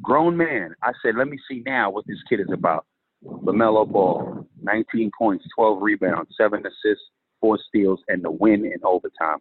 grown 0.01 0.37
man. 0.37 0.73
I 0.83 0.91
said, 1.03 1.15
let 1.15 1.27
me 1.27 1.37
see 1.49 1.63
now 1.65 1.89
what 1.89 2.05
this 2.07 2.17
kid 2.29 2.39
is 2.39 2.51
about. 2.51 2.85
LaMelo 3.23 3.89
Ball, 3.89 4.47
19 4.61 5.11
points, 5.17 5.45
12 5.55 5.81
rebounds, 5.81 6.31
seven 6.39 6.59
assists, 6.59 7.05
four 7.39 7.59
steals, 7.67 7.99
and 8.07 8.23
the 8.23 8.31
win 8.31 8.65
in 8.65 8.77
overtime. 8.83 9.39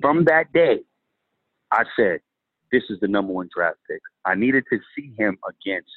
From 0.00 0.24
that 0.24 0.52
day, 0.52 0.80
I 1.70 1.84
said, 1.96 2.20
this 2.72 2.82
is 2.90 2.98
the 3.00 3.08
number 3.08 3.32
one 3.32 3.48
draft 3.54 3.78
pick. 3.88 4.00
I 4.24 4.34
needed 4.34 4.64
to 4.72 4.78
see 4.96 5.12
him 5.18 5.38
against 5.48 5.90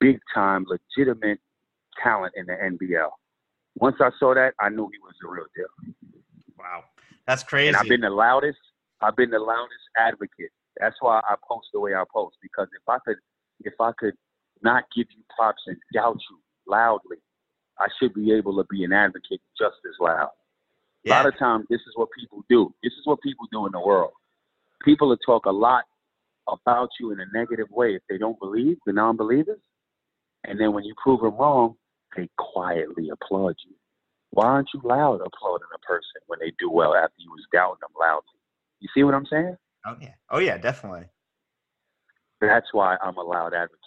big 0.00 0.18
time, 0.34 0.66
legitimate 0.68 1.38
talent 2.02 2.34
in 2.36 2.46
the 2.46 2.52
NBL. 2.52 3.10
Once 3.76 3.96
I 4.00 4.10
saw 4.18 4.34
that, 4.34 4.54
I 4.60 4.68
knew 4.68 4.88
he 4.92 4.98
was 4.98 5.14
the 5.20 5.28
real 5.28 5.44
deal. 5.54 5.66
Wow, 6.58 6.84
that's 7.26 7.42
crazy. 7.42 7.68
And 7.68 7.76
I've 7.76 7.88
been 7.88 8.00
the 8.00 8.10
loudest. 8.10 8.58
I've 9.02 9.16
been 9.16 9.30
the 9.30 9.38
loudest 9.38 9.84
advocate. 9.98 10.50
That's 10.80 10.96
why 11.00 11.20
I 11.28 11.34
post 11.46 11.68
the 11.72 11.80
way 11.80 11.94
I 11.94 12.04
post 12.12 12.36
because 12.42 12.68
if 12.74 12.88
I 12.88 12.98
could, 13.04 13.16
if 13.60 13.74
I 13.80 13.92
could 13.98 14.14
not 14.62 14.84
give 14.94 15.06
you 15.10 15.22
props 15.36 15.62
and 15.66 15.76
doubt 15.92 16.18
you 16.30 16.38
loudly, 16.66 17.18
I 17.78 17.86
should 17.98 18.14
be 18.14 18.32
able 18.32 18.56
to 18.56 18.64
be 18.70 18.84
an 18.84 18.92
advocate 18.92 19.40
just 19.58 19.76
as 19.86 19.94
loud. 20.00 20.30
Yeah. 21.04 21.14
A 21.14 21.16
lot 21.16 21.26
of 21.26 21.38
times, 21.38 21.66
this 21.70 21.80
is 21.80 21.92
what 21.94 22.08
people 22.18 22.44
do. 22.48 22.74
This 22.82 22.92
is 22.92 23.04
what 23.04 23.20
people 23.20 23.46
do 23.52 23.66
in 23.66 23.72
the 23.72 23.80
world. 23.80 24.12
People 24.84 25.08
will 25.08 25.18
talk 25.18 25.46
a 25.46 25.52
lot 25.52 25.84
about 26.48 26.88
you 26.98 27.12
in 27.12 27.20
a 27.20 27.26
negative 27.32 27.68
way 27.70 27.94
if 27.94 28.02
they 28.08 28.18
don't 28.18 28.38
believe, 28.38 28.78
the 28.86 28.92
non 28.92 29.16
believers. 29.16 29.60
And 30.44 30.60
then 30.60 30.72
when 30.72 30.84
you 30.84 30.94
prove 31.02 31.20
them 31.20 31.36
wrong, 31.36 31.74
they 32.16 32.28
quietly 32.38 33.10
applaud 33.10 33.56
you. 33.66 33.74
Why 34.30 34.46
aren't 34.46 34.68
you 34.74 34.80
loud 34.84 35.20
applauding 35.24 35.68
a 35.74 35.78
person 35.78 36.20
when 36.26 36.38
they 36.40 36.52
do 36.58 36.70
well 36.70 36.94
after 36.94 37.14
you 37.18 37.30
was 37.30 37.44
doubting 37.52 37.78
them 37.80 37.90
loudly? 37.98 38.22
You 38.80 38.88
see 38.94 39.02
what 39.02 39.14
I'm 39.14 39.26
saying? 39.26 39.56
Oh 39.86 39.96
yeah. 40.00 40.14
Oh 40.30 40.38
yeah, 40.38 40.58
definitely. 40.58 41.06
That's 42.40 42.66
why 42.72 42.96
I'm 43.02 43.16
a 43.16 43.22
loud 43.22 43.54
advocate. 43.54 43.80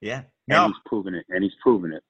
Yeah. 0.00 0.22
No. 0.48 0.64
And 0.64 0.74
he's 0.74 0.82
proving 0.86 1.14
it. 1.14 1.24
And 1.28 1.42
he's 1.42 1.54
proving 1.62 1.92
it. 1.92 2.02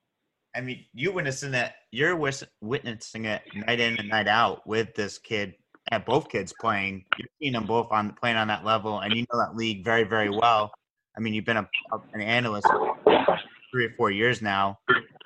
I 0.55 0.61
mean, 0.61 0.85
you 0.93 1.12
witnessing 1.12 1.52
that. 1.52 1.76
You're 1.91 2.17
witnessing 2.17 3.25
it 3.25 3.43
night 3.55 3.81
in 3.81 3.97
and 3.99 4.09
night 4.09 4.29
out 4.29 4.67
with 4.67 4.95
this 4.95 5.19
kid 5.19 5.55
and 5.91 6.05
both 6.05 6.29
kids 6.29 6.52
playing. 6.61 7.05
You've 7.19 7.29
seen 7.41 7.52
them 7.55 7.67
both 7.67 7.88
on 7.91 8.14
playing 8.21 8.37
on 8.37 8.49
that 8.49 8.64
level, 8.64 9.00
and 9.00 9.14
you 9.14 9.25
know 9.33 9.38
that 9.38 9.57
league 9.57 9.85
very, 9.85 10.05
very 10.05 10.31
well. 10.31 10.71
I 11.17 11.21
mean, 11.21 11.35
you've 11.35 11.45
been 11.45 11.57
a, 11.59 11.69
an 12.12 12.21
analyst 12.21 12.67
for 12.69 13.38
three 13.71 13.87
or 13.87 13.95
four 13.97 14.11
years 14.11 14.41
now, 14.43 14.79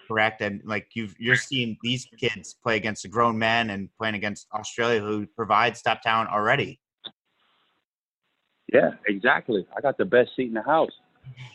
correct? 0.08 0.40
And 0.40 0.62
like 0.64 0.88
you've 0.94 1.14
you're 1.18 1.36
seeing 1.36 1.76
these 1.82 2.06
kids 2.18 2.54
play 2.62 2.76
against 2.76 3.04
a 3.04 3.08
grown 3.08 3.38
men 3.38 3.70
and 3.70 3.88
playing 3.98 4.14
against 4.14 4.46
Australia, 4.54 5.00
who 5.00 5.26
provides 5.36 5.82
top 5.82 6.02
talent 6.02 6.30
already. 6.30 6.80
Yeah, 8.72 8.90
exactly. 9.06 9.66
I 9.76 9.80
got 9.80 9.96
the 9.98 10.04
best 10.04 10.30
seat 10.36 10.48
in 10.48 10.54
the 10.54 10.62
house. 10.62 10.90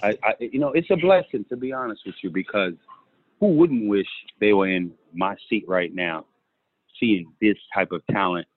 I, 0.03 0.17
I, 0.23 0.33
you 0.39 0.59
know, 0.59 0.69
it's 0.73 0.89
a 0.89 0.95
blessing 0.95 1.45
to 1.49 1.55
be 1.55 1.71
honest 1.71 2.01
with 2.05 2.15
you 2.23 2.29
because 2.29 2.73
who 3.39 3.47
wouldn't 3.47 3.87
wish 3.87 4.07
they 4.39 4.53
were 4.53 4.67
in 4.67 4.91
my 5.13 5.35
seat 5.49 5.65
right 5.67 5.93
now, 5.93 6.25
seeing 6.99 7.31
this 7.41 7.55
type 7.73 7.91
of 7.91 8.01
talent 8.11 8.47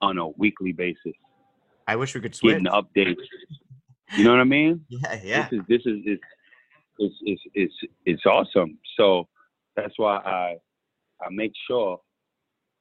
on 0.00 0.18
a 0.18 0.28
weekly 0.28 0.72
basis. 0.72 1.14
I 1.86 1.96
wish 1.96 2.14
we 2.14 2.20
could 2.20 2.34
switch. 2.34 2.62
Getting 2.62 2.66
updates. 2.66 3.16
You 4.16 4.24
know 4.24 4.30
what 4.30 4.40
I 4.40 4.44
mean? 4.44 4.84
Yeah, 4.88 5.20
yeah. 5.22 5.48
This 5.50 5.60
is 5.60 5.66
this 5.68 5.80
is 5.84 5.98
it's 6.04 6.22
it's 6.98 7.14
it's 7.22 7.42
it's, 7.54 7.74
it's 8.04 8.26
awesome. 8.26 8.78
So 8.96 9.28
that's 9.76 9.94
why 9.96 10.16
I 10.16 10.56
I 11.20 11.28
make 11.30 11.52
sure 11.66 12.00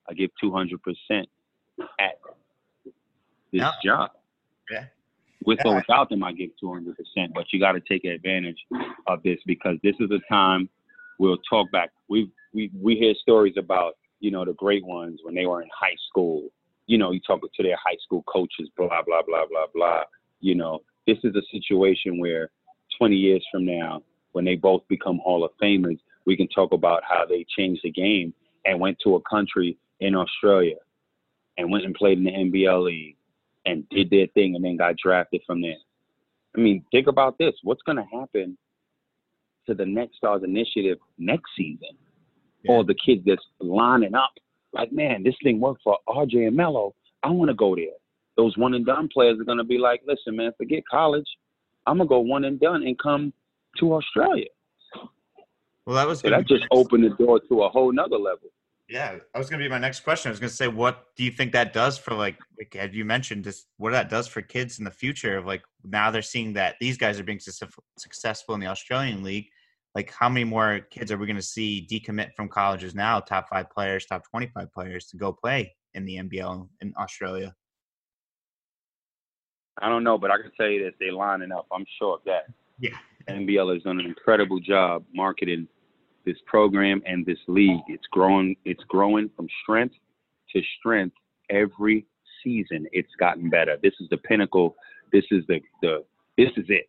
I 0.10 0.14
give 0.14 0.30
two 0.42 0.52
hundred 0.52 0.82
percent 0.82 1.28
at 2.00 2.20
this 3.52 3.64
job. 3.84 4.12
Yeah. 4.70 4.86
With 5.46 5.60
yeah. 5.64 5.72
or 5.72 5.76
without 5.76 6.10
them, 6.10 6.24
I 6.24 6.34
give 6.34 6.50
two 6.60 6.74
hundred 6.74 6.98
percent. 6.98 7.34
But 7.34 7.46
you 7.52 7.60
got 7.60 7.74
to 7.74 7.82
take 7.82 8.06
advantage 8.06 8.58
of 9.08 9.24
this 9.24 9.40
because 9.46 9.78
this 9.84 9.96
is 10.00 10.10
a 10.12 10.20
time 10.32 10.70
we'll 11.20 11.38
talk 11.50 11.72
back. 11.72 11.92
We 12.10 12.32
we 12.54 12.72
we 12.82 12.96
hear 12.96 13.14
stories 13.22 13.56
about 13.58 13.98
you 14.20 14.32
know 14.32 14.46
the 14.46 14.54
great 14.54 14.86
ones 14.86 15.20
when 15.24 15.36
they 15.36 15.46
were 15.46 15.62
in 15.62 15.70
high 15.80 15.96
school 16.10 16.50
you 16.88 16.98
know, 16.98 17.12
you 17.12 17.20
talk 17.20 17.42
to 17.42 17.64
their 17.64 17.76
high 17.76 17.98
school 18.04 18.24
coaches, 18.24 18.70
blah, 18.76 18.88
blah, 18.88 19.22
blah, 19.22 19.46
blah, 19.50 19.68
blah. 19.74 20.04
You 20.40 20.56
know, 20.56 20.80
this 21.06 21.18
is 21.24 21.36
a 21.36 21.42
situation 21.52 22.18
where 22.18 22.50
20 22.98 23.16
years 23.16 23.46
from 23.52 23.66
now, 23.66 24.02
when 24.32 24.46
they 24.46 24.56
both 24.56 24.88
become 24.88 25.20
Hall 25.20 25.44
of 25.44 25.52
Famers, 25.62 26.00
we 26.26 26.36
can 26.36 26.48
talk 26.48 26.72
about 26.72 27.04
how 27.08 27.26
they 27.28 27.46
changed 27.56 27.82
the 27.84 27.92
game 27.92 28.34
and 28.66 28.80
went 28.80 28.98
to 29.04 29.16
a 29.16 29.22
country 29.30 29.78
in 30.00 30.16
Australia 30.16 30.76
and 31.58 31.72
went 31.72 31.86
and 31.86 31.94
played 31.94 32.18
in 32.18 32.24
the 32.24 32.32
NBL 32.32 32.84
league 32.86 33.17
and 33.68 33.88
did 33.90 34.10
their 34.10 34.28
thing 34.28 34.56
and 34.56 34.64
then 34.64 34.78
got 34.78 34.96
drafted 34.98 35.42
from 35.46 35.62
there. 35.62 35.78
I 36.56 36.60
mean, 36.60 36.84
think 36.92 37.08
about 37.08 37.38
this. 37.38 37.54
What's 37.64 37.84
going 37.84 37.98
to 37.98 38.18
happen 38.18 38.58
to 39.68 39.76
the 39.76 39.86
Next 39.86 40.18
Stars 40.18 40.42
initiative 40.44 40.98
next 41.20 41.52
season? 41.56 41.96
Yeah. 42.64 42.72
All 42.72 42.84
the 42.84 42.96
kids 42.96 43.22
that's 43.26 43.44
lining 43.60 44.16
up 44.16 44.32
like, 44.74 44.92
man, 44.92 45.24
this 45.24 45.36
thing 45.44 45.60
worked 45.60 45.82
for 45.84 45.98
RJ 46.08 46.48
and 46.48 46.56
Melo. 46.56 46.94
I 47.24 47.30
want 47.30 47.50
to 47.50 47.56
go 47.56 47.76
there. 47.76 47.86
Those 48.36 48.58
one 48.58 48.74
and 48.74 48.86
done 48.86 49.10
players 49.12 49.40
are 49.40 49.44
going 49.44 49.58
to 49.58 49.64
be 49.64 49.78
like, 49.78 50.02
listen, 50.06 50.36
man, 50.36 50.52
forget 50.58 50.84
college. 50.90 51.26
I'm 51.86 51.98
going 51.98 52.08
to 52.08 52.10
go 52.10 52.20
one 52.20 52.46
and 52.46 52.60
done 52.60 52.84
and 52.84 52.98
come 53.00 53.34
to 53.80 53.94
Australia. 53.94 54.48
Well, 55.86 55.96
that 55.96 56.08
was 56.08 56.20
so 56.20 56.30
that 56.30 56.48
just 56.48 56.66
opened 56.72 57.06
the 57.06 57.10
door 57.10 57.40
to 57.50 57.64
a 57.64 57.70
whole 57.70 57.92
nother 57.94 58.18
level. 58.18 58.50
Yeah, 58.90 59.18
I 59.36 59.38
was 59.38 59.50
going 59.50 59.60
to 59.60 59.66
be 59.66 59.70
my 59.70 59.80
next 59.80 60.00
question. 60.02 60.30
I 60.30 60.32
was 60.32 60.40
going 60.40 60.50
to 60.50 60.56
say, 60.56 60.70
what 60.70 61.08
do 61.18 61.26
you 61.26 61.32
think 61.32 61.52
that 61.52 61.74
does 61.74 61.98
for 61.98 62.14
like, 62.14 62.38
like 62.58 62.74
as 62.76 62.96
you 62.96 63.04
mentioned, 63.04 63.44
just 63.44 63.68
what 63.78 63.92
that 63.92 64.10
does 64.10 64.28
for 64.28 64.42
kids 64.42 64.80
in 64.80 64.86
the 64.86 64.92
future 64.92 65.38
of 65.38 65.46
like 65.46 65.64
now 65.84 66.10
they're 66.10 66.22
seeing 66.22 66.54
that 66.54 66.76
these 66.80 66.98
guys 66.98 67.20
are 67.20 67.24
being 67.24 67.40
successful 67.40 68.56
in 68.56 68.62
the 68.62 68.68
Australian 68.68 69.24
league 69.24 69.48
like 69.98 70.14
how 70.14 70.30
many 70.30 70.44
more 70.44 70.82
kids 70.92 71.12
are 71.12 71.18
we 71.18 71.26
going 71.26 71.36
to 71.36 71.42
see 71.42 71.88
decommit 71.90 72.32
from 72.36 72.48
colleges 72.48 72.94
now 72.94 73.20
top 73.20 73.50
five 73.50 73.68
players 73.72 74.06
top 74.06 74.22
25 74.30 74.72
players 74.72 75.08
to 75.08 75.18
go 75.18 75.34
play 75.34 75.76
in 75.96 76.06
the 76.06 76.18
nbl 76.18 76.70
in 76.82 76.94
australia? 76.98 77.54
I 79.82 79.90
don't 79.90 80.04
know 80.04 80.18
but 80.18 80.32
i 80.32 80.38
can 80.38 80.52
tell 80.56 80.70
you 80.70 80.84
that 80.86 80.94
they're 81.00 81.12
lining 81.12 81.52
up. 81.52 81.66
I'm 81.72 81.86
sure 82.00 82.16
of 82.16 82.22
that 82.26 82.46
yeah. 82.80 82.98
Nbl 83.28 83.74
has 83.74 83.84
done 83.84 84.00
an 84.00 84.06
incredible 84.06 84.60
job 84.60 85.04
marketing 85.14 85.68
this 86.28 86.38
program 86.46 87.02
and 87.08 87.26
this 87.26 87.40
league 87.48 87.82
it's 87.88 88.06
growing 88.12 88.56
it's 88.66 88.84
growing 88.88 89.30
from 89.36 89.48
strength 89.64 89.96
to 90.54 90.62
strength 90.78 91.16
every 91.50 92.06
season 92.44 92.86
it's 92.92 93.14
gotten 93.20 93.50
better 93.50 93.78
this 93.82 93.94
is 94.00 94.08
the 94.10 94.18
pinnacle 94.18 94.76
this 95.12 95.24
is 95.32 95.44
the 95.48 95.60
the 95.82 96.04
this 96.38 96.52
is 96.58 96.66
it 96.70 96.88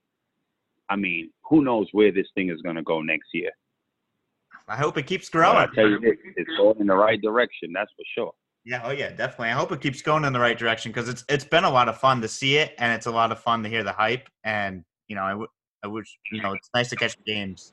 I 0.88 0.97
mean, 0.97 1.30
who 1.49 1.62
knows 1.62 1.88
where 1.92 2.12
this 2.12 2.26
thing 2.35 2.50
is 2.50 2.61
going 2.62 2.76
to 2.76 2.83
go 2.83 3.02
next 3.02 3.28
year? 3.33 3.50
I 4.66 4.76
hope 4.76 4.99
it 4.99 5.07
keeps 5.07 5.28
growing. 5.28 5.57
I 5.57 5.66
tell 5.75 5.88
you 5.88 6.00
this, 6.00 6.16
it's 6.37 6.50
going 6.57 6.80
in 6.80 6.87
the 6.87 6.97
right 6.97 7.21
direction. 7.21 7.71
That's 7.73 7.90
for 7.92 8.04
sure. 8.14 8.33
Yeah, 8.64 8.83
oh 8.85 8.90
yeah, 8.90 9.11
definitely. 9.11 9.49
I 9.49 9.52
hope 9.52 9.73
it 9.73 9.80
keeps 9.80 10.02
going 10.02 10.25
in 10.25 10.33
the 10.33 10.40
right 10.40 10.59
direction 10.59 10.92
because 10.92 11.09
it's 11.09 11.25
it's 11.28 11.45
been 11.45 11.64
a 11.64 11.71
lot 11.71 11.88
of 11.88 11.97
fun 11.99 12.21
to 12.21 12.28
see 12.28 12.57
it, 12.59 12.75
and 12.78 12.92
it's 12.92 13.07
a 13.07 13.11
lot 13.11 13.33
of 13.33 13.38
fun 13.40 13.62
to 13.62 13.68
hear 13.68 13.83
the 13.83 13.92
hype. 13.92 14.28
And 14.45 14.85
you 15.07 15.16
know, 15.16 15.23
I, 15.23 15.30
w- 15.30 15.49
I 15.83 15.87
wish 15.87 16.18
you 16.30 16.42
know 16.42 16.52
it's 16.52 16.68
nice 16.75 16.90
to 16.90 16.97
catch 16.97 17.16
games. 17.25 17.73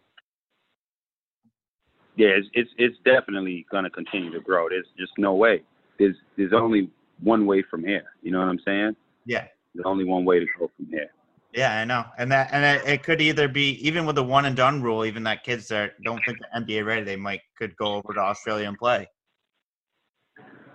Yeah, 2.15 2.29
it's 2.29 2.47
it's, 2.53 2.69
it's 2.77 2.97
definitely 3.03 3.65
going 3.71 3.83
to 3.83 3.89
continue 3.89 4.31
to 4.31 4.39
grow. 4.39 4.69
There's 4.69 4.87
just 4.97 5.11
no 5.17 5.33
way. 5.35 5.63
There's 5.99 6.15
there's 6.37 6.53
only 6.53 6.89
one 7.21 7.45
way 7.45 7.63
from 7.69 7.83
here. 7.83 8.05
You 8.21 8.31
know 8.31 8.39
what 8.39 8.49
I'm 8.49 8.59
saying? 8.65 8.95
Yeah. 9.25 9.47
There's 9.73 9.85
only 9.85 10.05
one 10.05 10.23
way 10.23 10.39
to 10.39 10.45
go 10.57 10.71
from 10.75 10.87
here. 10.87 11.09
Yeah, 11.53 11.79
I 11.79 11.85
know, 11.85 12.03
and 12.17 12.29
that 12.33 12.49
and 12.51 12.65
it, 12.65 12.85
it, 12.85 13.03
could 13.03 13.21
either 13.21 13.47
be 13.47 13.77
even 13.87 14.05
with 14.05 14.17
the 14.17 14.23
one 14.23 14.43
and 14.43 14.57
done 14.57 14.81
rule, 14.81 15.05
even 15.05 15.23
that 15.23 15.45
kids 15.45 15.69
that 15.69 15.93
don't 16.03 16.21
think 16.25 16.37
the 16.39 16.59
NBA 16.59 16.85
ready, 16.85 17.03
they 17.03 17.15
might 17.15 17.39
could 17.57 17.73
go 17.77 17.95
over 17.95 18.13
to 18.13 18.19
Australia 18.19 18.67
and 18.67 18.77
play. 18.77 19.07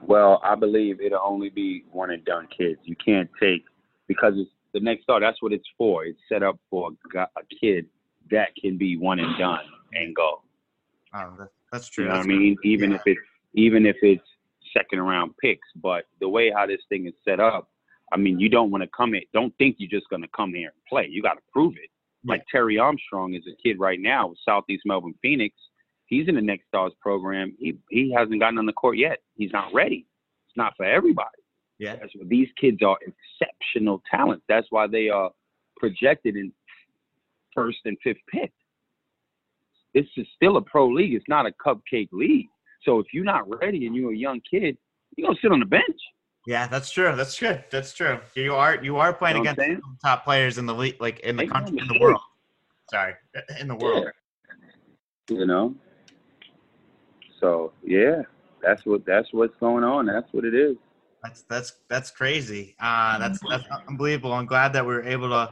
Well, 0.01 0.41
I 0.43 0.55
believe 0.55 1.03
it'll 1.03 1.21
only 1.23 1.51
be 1.51 1.85
one 1.93 2.11
and 2.11 2.25
done 2.25 2.49
kids. 2.57 2.81
You 2.85 2.97
can't 2.97 3.29
take 3.39 3.65
because 4.09 4.33
it's 4.37 4.51
the 4.73 4.81
next 4.81 5.03
start. 5.03 5.21
That's 5.21 5.43
what 5.43 5.53
it's 5.53 5.69
for. 5.77 6.05
It's 6.05 6.19
set 6.31 6.43
up 6.43 6.59
for 6.71 6.91
a, 7.15 7.27
kid 7.61 7.87
that 8.31 8.49
can 8.57 8.79
be 8.79 8.97
one 8.97 9.19
and 9.19 9.39
done 9.39 9.61
and 9.93 10.17
go. 10.17 10.43
Oh, 11.15 11.47
that's 11.73 11.89
true. 11.89 12.05
You 12.05 12.11
know 12.11 12.17
that's 12.17 12.27
what 12.27 12.35
I 12.35 12.39
mean? 12.39 12.57
Even 12.65 12.91
yeah. 12.91 12.97
if 12.97 13.03
it's 13.07 13.21
even 13.55 13.87
if 13.87 13.97
it's 14.03 14.23
second 14.77 15.01
round 15.01 15.33
picks, 15.43 15.67
but 15.77 16.05
the 16.21 16.29
way 16.29 16.53
how 16.55 16.67
this 16.67 16.81
thing 16.89 17.07
is 17.07 17.15
set 17.25 17.41
up, 17.41 17.69
I 18.13 18.17
mean, 18.17 18.39
you 18.39 18.49
don't 18.49 18.71
want 18.71 18.83
to 18.83 18.91
come 18.97 19.15
in. 19.15 19.23
Don't 19.33 19.55
think 19.59 19.77
you're 19.79 19.91
just 19.91 20.09
going 20.09 20.23
to 20.23 20.29
come 20.37 20.55
here 20.55 20.69
and 20.69 20.85
play. 20.89 21.09
You 21.11 21.23
got 21.23 21.35
to 21.35 21.43
prove 21.53 21.75
it. 21.75 21.91
Like 22.25 22.45
Terry 22.51 22.79
Armstrong 22.79 23.35
is 23.35 23.45
a 23.47 23.57
kid 23.63 23.81
right 23.81 23.99
now 23.99 24.29
with 24.29 24.39
Southeast 24.45 24.83
Melbourne 24.85 25.15
Phoenix. 25.23 25.55
He's 26.05 26.29
in 26.29 26.35
the 26.35 26.43
Next 26.43 26.67
Stars 26.69 26.93
program. 27.01 27.57
He 27.59 27.79
he 27.89 28.13
hasn't 28.17 28.41
gotten 28.41 28.59
on 28.59 28.67
the 28.67 28.73
court 28.73 28.99
yet. 28.99 29.19
He's 29.37 29.53
not 29.53 29.73
ready. 29.73 30.07
It's 30.47 30.57
not 30.57 30.75
for 30.77 30.85
everybody. 30.85 31.29
Yeah. 31.79 31.97
That's 31.97 32.15
what, 32.15 32.29
these 32.29 32.49
kids 32.61 32.79
are 32.83 32.99
exceptional 33.01 34.03
talent. 34.11 34.43
That's 34.49 34.67
why 34.71 34.87
they 34.87 35.09
are 35.09 35.31
projected 35.79 36.37
in 36.37 36.53
first 37.55 37.79
and 37.87 37.97
fifth 38.05 38.19
pick. 38.31 38.53
This 39.95 40.07
is 40.17 40.27
still 40.37 40.57
a 40.57 40.63
pro 40.63 40.89
league. 40.89 41.15
It's 41.15 41.25
not 41.29 41.47
a 41.47 41.53
cupcake 41.65 42.09
league. 42.13 42.49
So 42.85 42.99
if 42.99 43.07
you're 43.13 43.25
not 43.25 43.49
ready 43.61 43.87
and 43.87 43.95
you're 43.95 44.13
a 44.13 44.17
young 44.17 44.41
kid, 44.49 44.77
you're 45.17 45.29
gonna 45.29 45.39
sit 45.43 45.53
on 45.53 45.61
the 45.61 45.67
bench. 45.67 45.85
Yeah, 46.47 46.67
that's 46.67 46.91
true. 46.91 47.15
That's 47.15 47.39
good. 47.39 47.65
That's 47.71 47.93
true. 47.93 48.19
You 48.35 48.55
are 48.55 48.83
you 48.83 48.97
are 48.97 49.13
playing 49.13 49.39
You 49.39 49.45
know 49.45 49.51
against 49.53 49.83
top 50.03 50.25
players 50.25 50.59
in 50.59 50.67
the 50.67 50.75
league, 50.75 50.97
like 51.01 51.21
in 51.21 51.37
the 51.37 51.47
country, 51.47 51.79
in 51.81 51.89
the 51.89 51.99
world. 52.01 52.21
Sorry, 52.91 53.15
in 53.59 53.69
the 53.69 53.77
world. 53.77 54.07
You 55.29 55.47
know. 55.47 55.75
So 57.41 57.73
yeah, 57.85 58.23
that's 58.63 58.85
what 58.87 59.05
that's 59.07 59.29
what's 59.33 59.55
going 59.61 59.85
on. 59.85 60.07
That's 60.07 60.33
what 60.33 60.45
it 60.45 60.55
is. 60.55 60.77
That's 61.23 61.43
that's 61.43 61.73
that's 61.89 62.11
crazy. 62.11 62.75
Uh, 62.81 63.19
that's 63.19 63.41
that's 63.49 63.65
unbelievable. 63.89 64.33
I'm 64.33 64.47
glad 64.47 64.73
that 64.73 64.87
we 64.87 64.95
were 64.95 65.05
able 65.05 65.29
to 65.29 65.51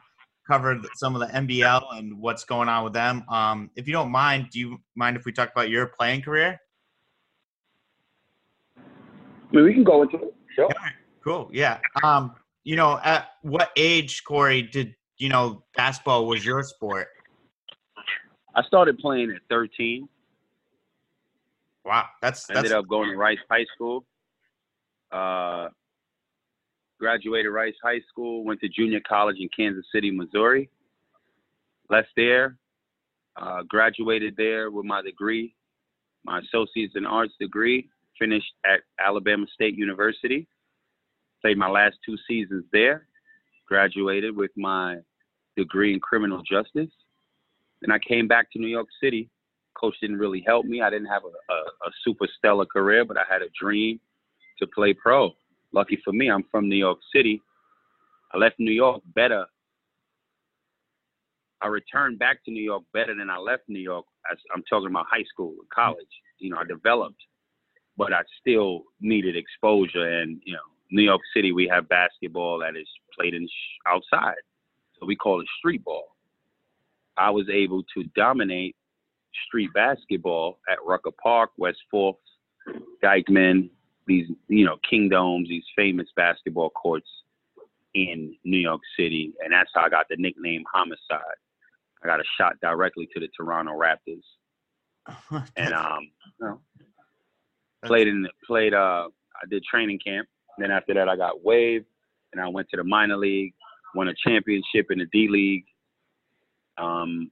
cover 0.49 0.75
th- 0.75 0.87
some 0.97 1.15
of 1.15 1.21
the 1.21 1.27
NBL 1.27 1.99
and 1.99 2.19
what's 2.19 2.45
going 2.45 2.69
on 2.69 2.85
with 2.85 2.93
them. 2.93 3.25
Um, 3.29 3.71
if 3.77 3.87
you 3.87 3.93
don't 3.93 4.11
mind, 4.11 4.49
do 4.51 4.59
you 4.59 4.79
mind 4.97 5.17
if 5.17 5.25
we 5.25 5.33
talk 5.33 5.51
about 5.53 5.69
your 5.69 5.87
playing 5.87 6.23
career? 6.23 6.59
I 8.77 8.83
mean, 9.57 9.65
we 9.65 9.75
can 9.75 9.85
go 9.85 10.03
into 10.03 10.17
it. 10.17 10.35
Sure. 10.55 10.69
Cool. 11.23 11.51
Yeah. 11.53 11.79
Um, 12.03 12.35
you 12.65 12.77
know, 12.77 12.99
at 13.05 13.29
what 13.43 13.71
age, 13.77 14.25
Corey, 14.25 14.63
did 14.63 14.95
you 15.19 15.29
know 15.29 15.65
basketball 15.77 16.27
was 16.27 16.45
your 16.45 16.63
sport? 16.63 17.09
I 18.55 18.63
started 18.63 18.99
playing 18.99 19.31
at 19.31 19.43
13. 19.49 20.09
Wow, 21.85 22.07
that's 22.21 22.51
I 22.51 22.55
that's 22.55 22.67
ended 22.67 22.79
up 22.79 22.89
going 22.89 23.11
to 23.11 23.17
Rice 23.17 23.39
High 23.51 23.65
School. 23.75 24.05
Uh, 25.11 25.69
graduated 26.99 27.53
Rice 27.53 27.75
High 27.83 28.01
School. 28.09 28.45
Went 28.45 28.61
to 28.61 28.69
junior 28.69 29.01
college 29.09 29.37
in 29.41 29.49
Kansas 29.57 29.85
City, 29.93 30.11
Missouri. 30.11 30.71
Left 31.91 32.09
there. 32.17 32.57
Uh, 33.41 33.63
graduated 33.69 34.35
there 34.37 34.71
with 34.71 34.85
my 34.85 35.01
degree, 35.01 35.55
my 36.25 36.41
associate's 36.41 36.95
in 36.97 37.07
arts 37.07 37.35
degree. 37.41 37.89
Finished 38.19 38.53
at 38.67 38.81
Alabama 39.05 39.47
State 39.55 39.77
University. 39.77 40.49
Played 41.41 41.57
my 41.57 41.69
last 41.69 41.97
two 42.05 42.17
seasons 42.27 42.65
there. 42.73 43.07
Graduated 43.69 44.37
with 44.37 44.51
my 44.57 44.97
degree 45.57 45.95
in 45.95 46.01
criminal 46.01 46.43
justice. 46.43 46.91
Then 47.81 47.93
I 47.93 47.99
came 48.01 48.27
back 48.27 48.51
to 48.53 48.59
New 48.59 48.67
York 48.67 48.89
City 49.01 49.31
coach 49.79 49.95
didn't 50.01 50.19
really 50.19 50.43
help 50.47 50.67
me. 50.67 50.83
I 50.83 50.91
didn't 50.91 51.07
have 51.07 51.23
a, 51.25 51.53
a, 51.53 51.57
a 51.89 51.91
super 52.05 52.27
stellar 52.37 52.67
career, 52.67 53.05
but 53.05 53.17
I 53.17 53.23
had 53.31 53.43
a 53.43 53.49
dream 53.61 54.01
to 54.59 54.67
play 54.75 54.93
pro. 54.93 55.31
Lucky 55.73 55.99
for 56.05 56.13
me, 56.13 56.31
I'm 56.31 56.45
from 56.51 56.69
New 56.69 56.77
York 56.77 56.99
City. 57.15 57.43
I 58.33 58.39
left 58.39 58.57
New 58.59 58.73
York 58.73 59.03
better. 59.15 59.47
I 61.61 61.67
returned 61.67 62.19
back 62.19 62.45
to 62.45 62.51
New 62.51 62.63
York 62.63 62.85
better 62.93 63.15
than 63.15 63.31
I 63.31 63.39
left 63.39 63.65
New 63.69 63.81
York. 63.81 64.07
I'm 64.55 64.63
talking 64.71 64.89
about 64.89 65.07
high 65.11 65.25
school, 65.25 65.55
college. 65.75 66.07
You 66.39 66.51
know, 66.51 66.59
I 66.59 66.65
developed, 66.65 67.21
but 67.97 68.13
I 68.13 68.21
still 68.41 68.85
needed 69.01 69.37
exposure. 69.37 70.21
And 70.21 70.41
you 70.45 70.53
know, 70.53 70.61
New 70.91 71.03
York 71.03 71.21
City, 71.35 71.53
we 71.53 71.69
have 71.69 71.89
basketball 71.89 72.59
that 72.61 72.77
is 72.77 72.87
played 73.19 73.35
in 73.35 73.47
sh- 73.47 73.79
outside, 73.87 74.37
so 74.99 75.07
we 75.07 75.17
call 75.17 75.41
it 75.41 75.47
street 75.59 75.85
ball. 75.85 76.17
I 77.17 77.31
was 77.31 77.49
able 77.53 77.83
to 77.95 78.05
dominate 78.15 78.77
street 79.47 79.71
basketball 79.75 80.61
at 80.71 80.79
Rucker 80.87 81.11
Park, 81.21 81.51
West 81.57 81.79
Fourth, 81.91 82.17
Dyckman, 83.03 83.71
these 84.09 84.27
you 84.49 84.65
know 84.65 84.77
Kingdoms, 84.89 85.49
these 85.49 85.65
famous 85.77 86.09
basketball 86.17 86.71
courts 86.71 87.07
in 87.95 88.35
New 88.45 88.59
York 88.59 88.81
City, 88.99 89.33
and 89.45 89.53
that's 89.53 89.71
how 89.75 89.83
I 89.83 89.89
got 89.89 90.07
the 90.09 90.17
nickname 90.17 90.65
Homicide. 90.73 91.39
I 92.03 92.07
got 92.07 92.21
a 92.21 92.25
shot 92.39 92.55
directly 92.61 93.09
to 93.15 93.21
the 93.21 93.29
Toronto 93.37 93.73
Raptors, 93.73 95.45
and 95.57 95.75
um, 95.75 96.11
you 96.41 96.47
know, 96.47 96.61
played 97.85 98.09
in 98.09 98.27
played. 98.45 98.75
Uh, 98.75 99.09
I 99.41 99.47
did 99.49 99.63
training 99.63 100.01
camp. 100.05 100.27
Then 100.59 100.73
after 100.73 100.95
that, 100.95 101.09
I 101.09 101.15
got 101.15 101.45
waived, 101.45 101.87
and 102.33 102.43
I 102.43 102.49
went 102.49 102.69
to 102.71 102.77
the 102.77 102.85
minor 102.85 103.17
league, 103.17 103.55
won 103.95 104.09
a 104.09 104.15
championship 104.27 104.87
in 104.91 104.99
the 104.99 105.07
D 105.13 105.29
League. 105.31 105.65
Um, 106.79 107.31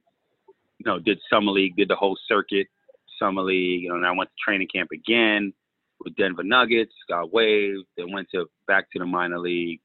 you 0.78 0.84
know, 0.84 0.98
did 0.98 1.18
summer 1.32 1.52
league, 1.52 1.76
did 1.76 1.88
the 1.88 1.96
whole 1.96 2.18
circuit, 2.28 2.66
summer 3.18 3.42
league, 3.42 3.82
you 3.82 3.88
know, 3.88 3.96
and 3.96 4.06
I 4.06 4.12
went 4.12 4.28
to 4.28 4.34
training 4.44 4.68
camp 4.72 4.90
again 4.92 5.54
with 6.00 6.16
Denver 6.16 6.42
Nuggets, 6.42 6.92
got 7.08 7.32
waived, 7.32 7.84
then 7.96 8.12
went 8.12 8.28
to 8.34 8.46
back 8.66 8.90
to 8.92 8.98
the 8.98 9.06
minor 9.06 9.38
league. 9.38 9.80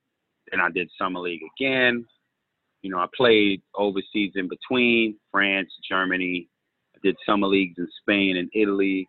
Then 0.50 0.60
I 0.60 0.69
did 0.69 0.89
summer 0.97 1.19
league 1.19 1.41
again. 1.58 2.06
You 2.82 2.91
know, 2.91 2.97
I 2.97 3.06
played 3.15 3.62
overseas 3.76 4.34
in 4.36 4.50
between 4.50 5.17
France, 5.32 5.69
Germany. 5.88 6.47
I 6.95 7.00
did 7.04 7.15
summer 7.26 7.47
leagues 7.47 7.78
in 7.78 7.88
Spain 8.02 8.38
and 8.38 8.50
Italy. 8.54 9.08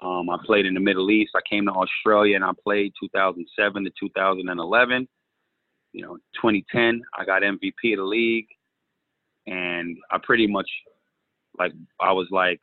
Um, 0.00 0.30
I 0.30 0.36
played 0.44 0.66
in 0.66 0.74
the 0.74 0.80
Middle 0.80 1.10
East. 1.10 1.32
I 1.34 1.40
came 1.48 1.66
to 1.66 1.72
Australia 1.72 2.36
and 2.36 2.44
I 2.44 2.52
played 2.62 2.92
2007 3.02 3.84
to 3.84 3.90
2011. 3.98 5.08
You 5.92 6.02
know, 6.02 6.16
2010, 6.34 7.02
I 7.18 7.24
got 7.24 7.42
MVP 7.42 7.94
of 7.94 7.98
the 7.98 8.04
league 8.04 8.46
and 9.48 9.96
I 10.10 10.18
pretty 10.22 10.46
much 10.46 10.68
like 11.58 11.72
I 12.00 12.12
was 12.12 12.28
like 12.30 12.60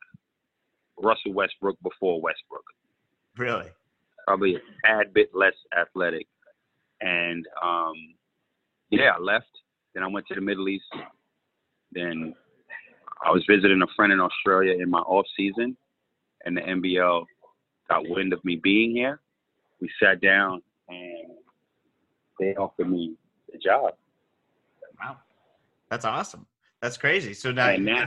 Russell 0.98 1.32
Westbrook 1.32 1.76
before 1.82 2.20
Westbrook, 2.20 2.64
really. 3.38 3.70
probably 4.26 4.56
a 4.56 4.60
tad 4.84 5.12
bit 5.14 5.30
less 5.34 5.54
athletic. 5.78 6.26
And 7.00 7.46
um, 7.62 7.94
yeah, 8.90 9.12
I 9.16 9.20
left. 9.20 9.46
Then 9.94 10.02
I 10.02 10.08
went 10.08 10.26
to 10.28 10.34
the 10.34 10.40
Middle 10.40 10.68
East. 10.68 10.84
Then 11.92 12.34
I 13.24 13.30
was 13.30 13.44
visiting 13.48 13.80
a 13.82 13.86
friend 13.94 14.12
in 14.12 14.20
Australia 14.20 14.74
in 14.80 14.90
my 14.90 14.98
off 14.98 15.26
season, 15.36 15.76
and 16.44 16.56
the 16.56 16.60
NBL 16.60 17.24
got 17.88 18.08
wind 18.08 18.32
of 18.32 18.44
me 18.44 18.56
being 18.56 18.90
here. 18.90 19.20
We 19.80 19.90
sat 20.02 20.20
down 20.20 20.62
and 20.88 21.30
they 22.38 22.54
offered 22.56 22.90
me 22.90 23.14
the 23.52 23.58
job. 23.58 23.94
Wow, 25.00 25.18
that's 25.90 26.04
awesome. 26.04 26.46
That's 26.80 26.96
crazy. 26.96 27.34
So 27.34 27.52
now, 27.52 27.70
And 27.70 27.84
now, 27.84 28.06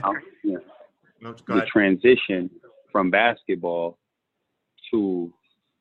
No, 1.22 1.34
the 1.46 1.66
transition 1.70 2.50
from 2.90 3.10
basketball 3.10 3.98
to 4.90 5.32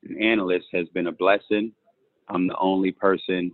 an 0.03 0.21
analyst 0.21 0.67
has 0.73 0.87
been 0.89 1.07
a 1.07 1.11
blessing. 1.11 1.71
I'm 2.27 2.47
the 2.47 2.57
only 2.57 2.91
person 2.91 3.51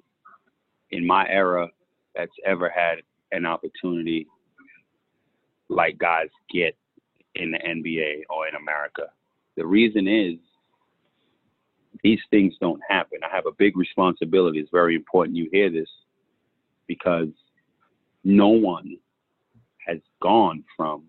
in 0.91 1.05
my 1.05 1.27
era 1.29 1.69
that's 2.15 2.31
ever 2.45 2.69
had 2.69 2.99
an 3.31 3.45
opportunity 3.45 4.27
like 5.69 5.97
guys 5.97 6.29
get 6.53 6.77
in 7.35 7.51
the 7.51 7.57
NBA 7.57 8.21
or 8.29 8.47
in 8.47 8.55
America. 8.55 9.07
The 9.57 9.65
reason 9.65 10.07
is 10.07 10.37
these 12.03 12.19
things 12.29 12.53
don't 12.61 12.81
happen. 12.87 13.19
I 13.23 13.33
have 13.35 13.45
a 13.47 13.55
big 13.57 13.77
responsibility. 13.77 14.59
It's 14.59 14.69
very 14.71 14.95
important 14.95 15.35
you 15.35 15.49
hear 15.51 15.69
this 15.69 15.89
because 16.87 17.29
no 18.23 18.49
one 18.49 18.97
has 19.87 19.99
gone 20.21 20.63
from 20.75 21.03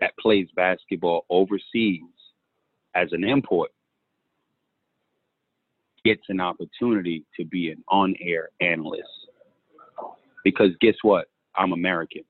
that 0.00 0.16
plays 0.18 0.48
basketball 0.56 1.24
overseas 1.30 2.02
as 2.94 3.08
an 3.12 3.24
import 3.24 3.70
gets 6.04 6.22
an 6.28 6.40
opportunity 6.40 7.24
to 7.36 7.44
be 7.44 7.70
an 7.70 7.82
on-air 7.88 8.50
analyst. 8.60 9.08
Because 10.44 10.70
guess 10.80 10.96
what? 11.02 11.26
I'm 11.56 11.72
American. 11.72 12.22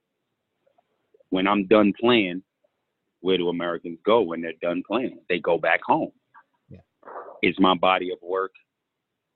When 1.31 1.47
I'm 1.49 1.67
done 1.67 1.93
playing, 2.01 2.43
where 3.21 3.39
do 3.39 3.49
Americans 3.49 3.99
go 4.05 4.21
when 4.21 4.41
they're 4.41 4.53
done 4.63 4.83
playing? 4.87 5.19
They 5.29 5.39
go 5.41 5.59
back 5.59 5.81
home. 5.85 6.13
Yeah. 6.69 6.79
Is 7.43 7.57
my 7.59 7.75
body 7.75 8.13
of 8.13 8.19
work 8.23 8.53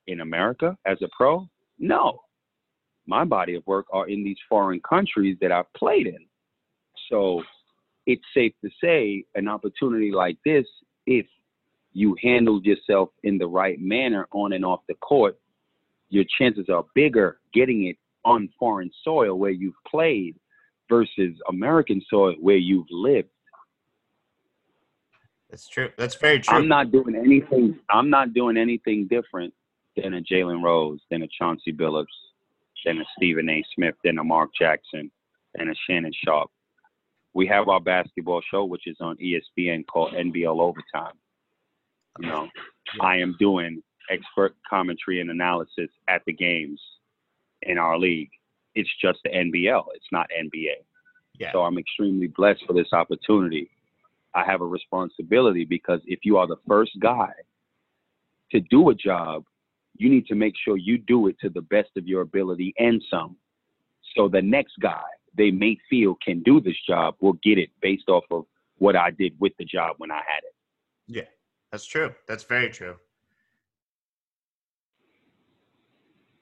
in 0.06 0.20
America 0.20 0.76
as 0.86 0.98
a 1.02 1.08
pro? 1.16 1.48
No. 1.78 2.20
My 3.06 3.24
body 3.24 3.54
of 3.54 3.66
work 3.66 3.86
are 3.92 4.08
in 4.08 4.22
these 4.22 4.36
foreign 4.48 4.80
countries 4.88 5.36
that 5.40 5.50
I've 5.50 5.72
played 5.72 6.06
in. 6.06 6.18
So 7.10 7.42
it's 8.06 8.22
safe 8.34 8.52
to 8.62 8.70
say 8.82 9.24
an 9.34 9.48
opportunity 9.48 10.12
like 10.12 10.36
this, 10.44 10.66
if 11.06 11.26
you 11.92 12.16
handled 12.22 12.64
yourself 12.64 13.10
in 13.22 13.38
the 13.38 13.46
right 13.46 13.80
manner 13.80 14.26
on 14.32 14.52
and 14.52 14.64
off 14.64 14.80
the 14.88 14.94
court, 14.94 15.38
your 16.10 16.24
chances 16.38 16.68
are 16.68 16.84
bigger 16.94 17.38
getting 17.52 17.86
it 17.86 17.96
on 18.24 18.48
foreign 18.58 18.90
soil 19.04 19.38
where 19.38 19.50
you've 19.50 19.74
played 19.86 20.36
versus 20.88 21.34
American 21.48 22.02
soil 22.08 22.34
where 22.40 22.56
you've 22.56 22.86
lived. 22.90 23.28
That's 25.50 25.68
true. 25.68 25.90
That's 25.96 26.14
very 26.14 26.40
true. 26.40 26.56
I'm 26.56 26.68
not 26.68 26.92
doing 26.92 27.14
anything. 27.14 27.78
I'm 27.88 28.10
not 28.10 28.34
doing 28.34 28.56
anything 28.56 29.06
different 29.08 29.54
than 29.96 30.14
a 30.14 30.20
Jalen 30.20 30.62
Rose, 30.62 31.00
than 31.10 31.22
a 31.22 31.28
Chauncey 31.28 31.72
Billups, 31.72 32.06
than 32.84 32.98
a 32.98 33.04
Stephen 33.16 33.48
A. 33.48 33.64
Smith, 33.74 33.94
than 34.04 34.18
a 34.18 34.24
Mark 34.24 34.50
Jackson, 34.58 35.10
than 35.54 35.70
a 35.70 35.74
Shannon 35.86 36.12
Sharpe. 36.24 36.50
We 37.32 37.46
have 37.46 37.68
our 37.68 37.80
basketball 37.80 38.42
show, 38.50 38.64
which 38.64 38.86
is 38.86 38.96
on 39.00 39.16
ESPN, 39.16 39.86
called 39.86 40.12
NBL 40.12 40.60
Overtime. 40.60 41.14
You 42.18 42.28
know, 42.28 42.48
I 43.00 43.16
am 43.16 43.36
doing 43.38 43.82
expert 44.10 44.54
commentary 44.68 45.20
and 45.20 45.30
analysis 45.30 45.90
at 46.08 46.22
the 46.26 46.32
games 46.32 46.80
in 47.62 47.78
our 47.78 47.98
league. 47.98 48.30
It's 48.74 48.90
just 49.00 49.18
the 49.24 49.30
NBL. 49.30 49.84
It's 49.94 50.06
not 50.12 50.26
NBA. 50.38 50.84
Yeah. 51.38 51.52
So 51.52 51.62
I'm 51.62 51.78
extremely 51.78 52.28
blessed 52.28 52.62
for 52.66 52.72
this 52.72 52.92
opportunity. 52.92 53.70
I 54.34 54.44
have 54.44 54.60
a 54.60 54.66
responsibility 54.66 55.64
because 55.64 56.00
if 56.06 56.20
you 56.22 56.36
are 56.38 56.46
the 56.46 56.58
first 56.66 56.92
guy 57.00 57.32
to 58.52 58.60
do 58.60 58.90
a 58.90 58.94
job, 58.94 59.44
you 59.96 60.08
need 60.08 60.26
to 60.26 60.34
make 60.34 60.54
sure 60.64 60.76
you 60.76 60.98
do 60.98 61.26
it 61.28 61.36
to 61.40 61.50
the 61.50 61.62
best 61.62 61.90
of 61.96 62.06
your 62.06 62.22
ability 62.22 62.74
and 62.78 63.02
some. 63.10 63.36
So 64.16 64.28
the 64.28 64.42
next 64.42 64.74
guy 64.80 65.02
they 65.36 65.50
may 65.50 65.78
feel 65.88 66.16
can 66.24 66.42
do 66.42 66.60
this 66.60 66.76
job 66.86 67.14
will 67.20 67.34
get 67.44 67.58
it 67.58 67.70
based 67.80 68.08
off 68.08 68.24
of 68.30 68.44
what 68.78 68.96
I 68.96 69.10
did 69.10 69.34
with 69.38 69.52
the 69.58 69.64
job 69.64 69.96
when 69.98 70.10
I 70.10 70.16
had 70.16 70.42
it. 70.44 70.54
Yeah, 71.06 71.22
that's 71.70 71.86
true. 71.86 72.14
That's 72.26 72.44
very 72.44 72.70
true. 72.70 72.96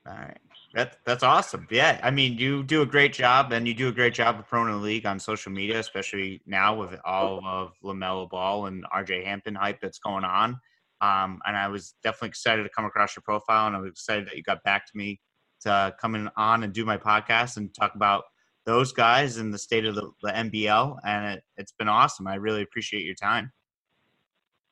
All 0.06 0.14
right. 0.14 0.38
That, 0.74 0.98
that's 1.04 1.22
awesome. 1.22 1.66
Yeah. 1.70 1.98
I 2.02 2.10
mean, 2.10 2.38
you 2.38 2.62
do 2.62 2.82
a 2.82 2.86
great 2.86 3.12
job 3.12 3.52
and 3.52 3.66
you 3.66 3.74
do 3.74 3.88
a 3.88 3.92
great 3.92 4.14
job 4.14 4.38
of 4.38 4.46
promoting 4.46 4.74
the 4.74 4.84
league 4.84 5.06
on 5.06 5.18
social 5.18 5.50
media, 5.50 5.78
especially 5.78 6.42
now 6.46 6.74
with 6.74 7.00
all 7.04 7.40
of 7.44 7.72
LaMelo 7.82 8.28
Ball 8.28 8.66
and 8.66 8.84
RJ 8.94 9.24
Hampton 9.24 9.54
hype 9.54 9.80
that's 9.80 9.98
going 9.98 10.24
on. 10.24 10.60
Um, 11.00 11.40
and 11.46 11.56
I 11.56 11.68
was 11.68 11.94
definitely 12.02 12.28
excited 12.28 12.62
to 12.62 12.68
come 12.68 12.84
across 12.84 13.16
your 13.16 13.22
profile 13.22 13.66
and 13.66 13.76
I 13.76 13.80
was 13.80 13.90
excited 13.90 14.26
that 14.26 14.36
you 14.36 14.42
got 14.42 14.62
back 14.64 14.86
to 14.86 14.92
me 14.94 15.20
to 15.62 15.94
come 16.00 16.14
in 16.14 16.28
on 16.36 16.62
and 16.62 16.72
do 16.72 16.84
my 16.84 16.98
podcast 16.98 17.56
and 17.56 17.74
talk 17.74 17.94
about 17.94 18.24
those 18.66 18.92
guys 18.92 19.38
and 19.38 19.52
the 19.52 19.58
state 19.58 19.84
of 19.86 19.94
the, 19.94 20.10
the 20.22 20.30
NBL. 20.30 20.96
And 21.04 21.36
it, 21.38 21.42
it's 21.56 21.72
been 21.72 21.88
awesome. 21.88 22.26
I 22.26 22.34
really 22.34 22.62
appreciate 22.62 23.04
your 23.04 23.14
time. 23.14 23.50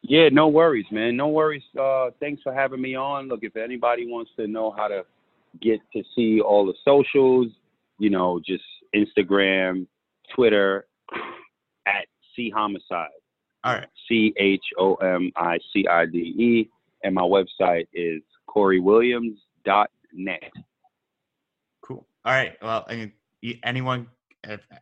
Yeah, 0.07 0.29
no 0.31 0.49
worries, 0.49 0.85
man. 0.91 1.17
No 1.17 1.29
worries. 1.29 1.63
Uh, 1.81 2.11
thanks 2.21 2.43
for 2.43 2.53
having 2.53 2.83
me 2.83 2.95
on. 2.95 3.29
Look, 3.29 3.41
if 3.43 3.57
anybody 3.57 4.07
wants 4.07 4.31
to 4.37 4.47
know 4.47 4.71
how 4.71 4.87
to 4.87 5.03
get 5.63 5.81
to 5.95 6.03
see 6.15 6.43
all 6.43 6.67
the 6.67 6.75
socials, 6.85 7.47
you 7.99 8.11
know, 8.11 8.39
just 8.47 8.65
Instagram, 8.95 9.87
Twitter, 10.35 10.85
at 11.87 12.05
C 12.37 12.51
Homicide. 12.55 13.09
All 13.65 13.73
right. 13.73 13.87
C 14.07 14.35
H 14.37 14.65
O 14.79 14.97
M 14.97 15.33
I 15.37 15.59
C 15.73 15.87
I 15.91 16.05
D 16.05 16.19
E. 16.19 16.71
And 17.03 17.15
my 17.15 17.23
website 17.23 17.87
is 17.95 18.21
CoreyWilliams.net. 18.55 20.53
Cool. 21.81 22.07
All 22.27 22.33
right. 22.33 22.59
Well, 22.61 22.85
I 22.89 22.97
mean, 22.97 23.13
anyone, 23.63 24.09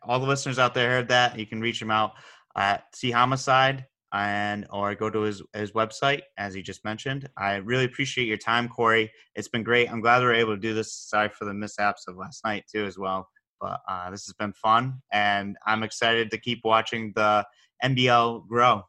all 0.01 0.19
the 0.19 0.27
listeners 0.27 0.59
out 0.59 0.73
there 0.73 0.89
heard 0.89 1.07
that, 1.07 1.39
you 1.39 1.45
can 1.45 1.61
reach 1.61 1.81
him 1.81 1.91
out 1.91 2.15
at 2.57 2.93
C 2.93 3.09
Homicide 3.09 3.85
and 4.13 4.67
or 4.69 4.93
go 4.95 5.09
to 5.09 5.21
his 5.21 5.41
his 5.53 5.71
website 5.71 6.21
as 6.37 6.53
he 6.53 6.61
just 6.61 6.85
mentioned. 6.85 7.27
I 7.37 7.55
really 7.55 7.85
appreciate 7.85 8.27
your 8.27 8.37
time, 8.37 8.69
Corey. 8.69 9.11
It's 9.35 9.47
been 9.47 9.63
great. 9.63 9.91
I'm 9.91 10.01
glad 10.01 10.21
we 10.21 10.27
are 10.27 10.33
able 10.33 10.55
to 10.55 10.61
do 10.61 10.73
this. 10.73 10.93
Sorry 10.93 11.29
for 11.29 11.45
the 11.45 11.53
mishaps 11.53 12.05
of 12.07 12.15
last 12.15 12.45
night 12.45 12.65
too, 12.71 12.85
as 12.85 12.97
well. 12.97 13.27
But 13.59 13.79
uh, 13.89 14.11
this 14.11 14.25
has 14.25 14.33
been 14.33 14.53
fun, 14.53 15.01
and 15.11 15.57
I'm 15.65 15.83
excited 15.83 16.29
to 16.31 16.37
keep 16.37 16.61
watching 16.63 17.11
the 17.15 17.45
NBL 17.83 18.47
grow. 18.47 18.83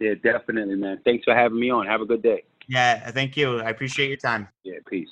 Yeah, 0.00 0.14
definitely, 0.22 0.76
man. 0.76 1.00
Thanks 1.04 1.24
for 1.24 1.34
having 1.34 1.58
me 1.58 1.70
on. 1.70 1.86
Have 1.86 2.00
a 2.00 2.06
good 2.06 2.22
day. 2.22 2.44
Yeah, 2.68 3.10
thank 3.10 3.36
you. 3.36 3.60
I 3.60 3.70
appreciate 3.70 4.08
your 4.08 4.16
time. 4.18 4.48
Yeah, 4.62 4.78
peace. 4.88 5.08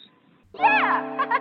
Yeah. 0.59 1.27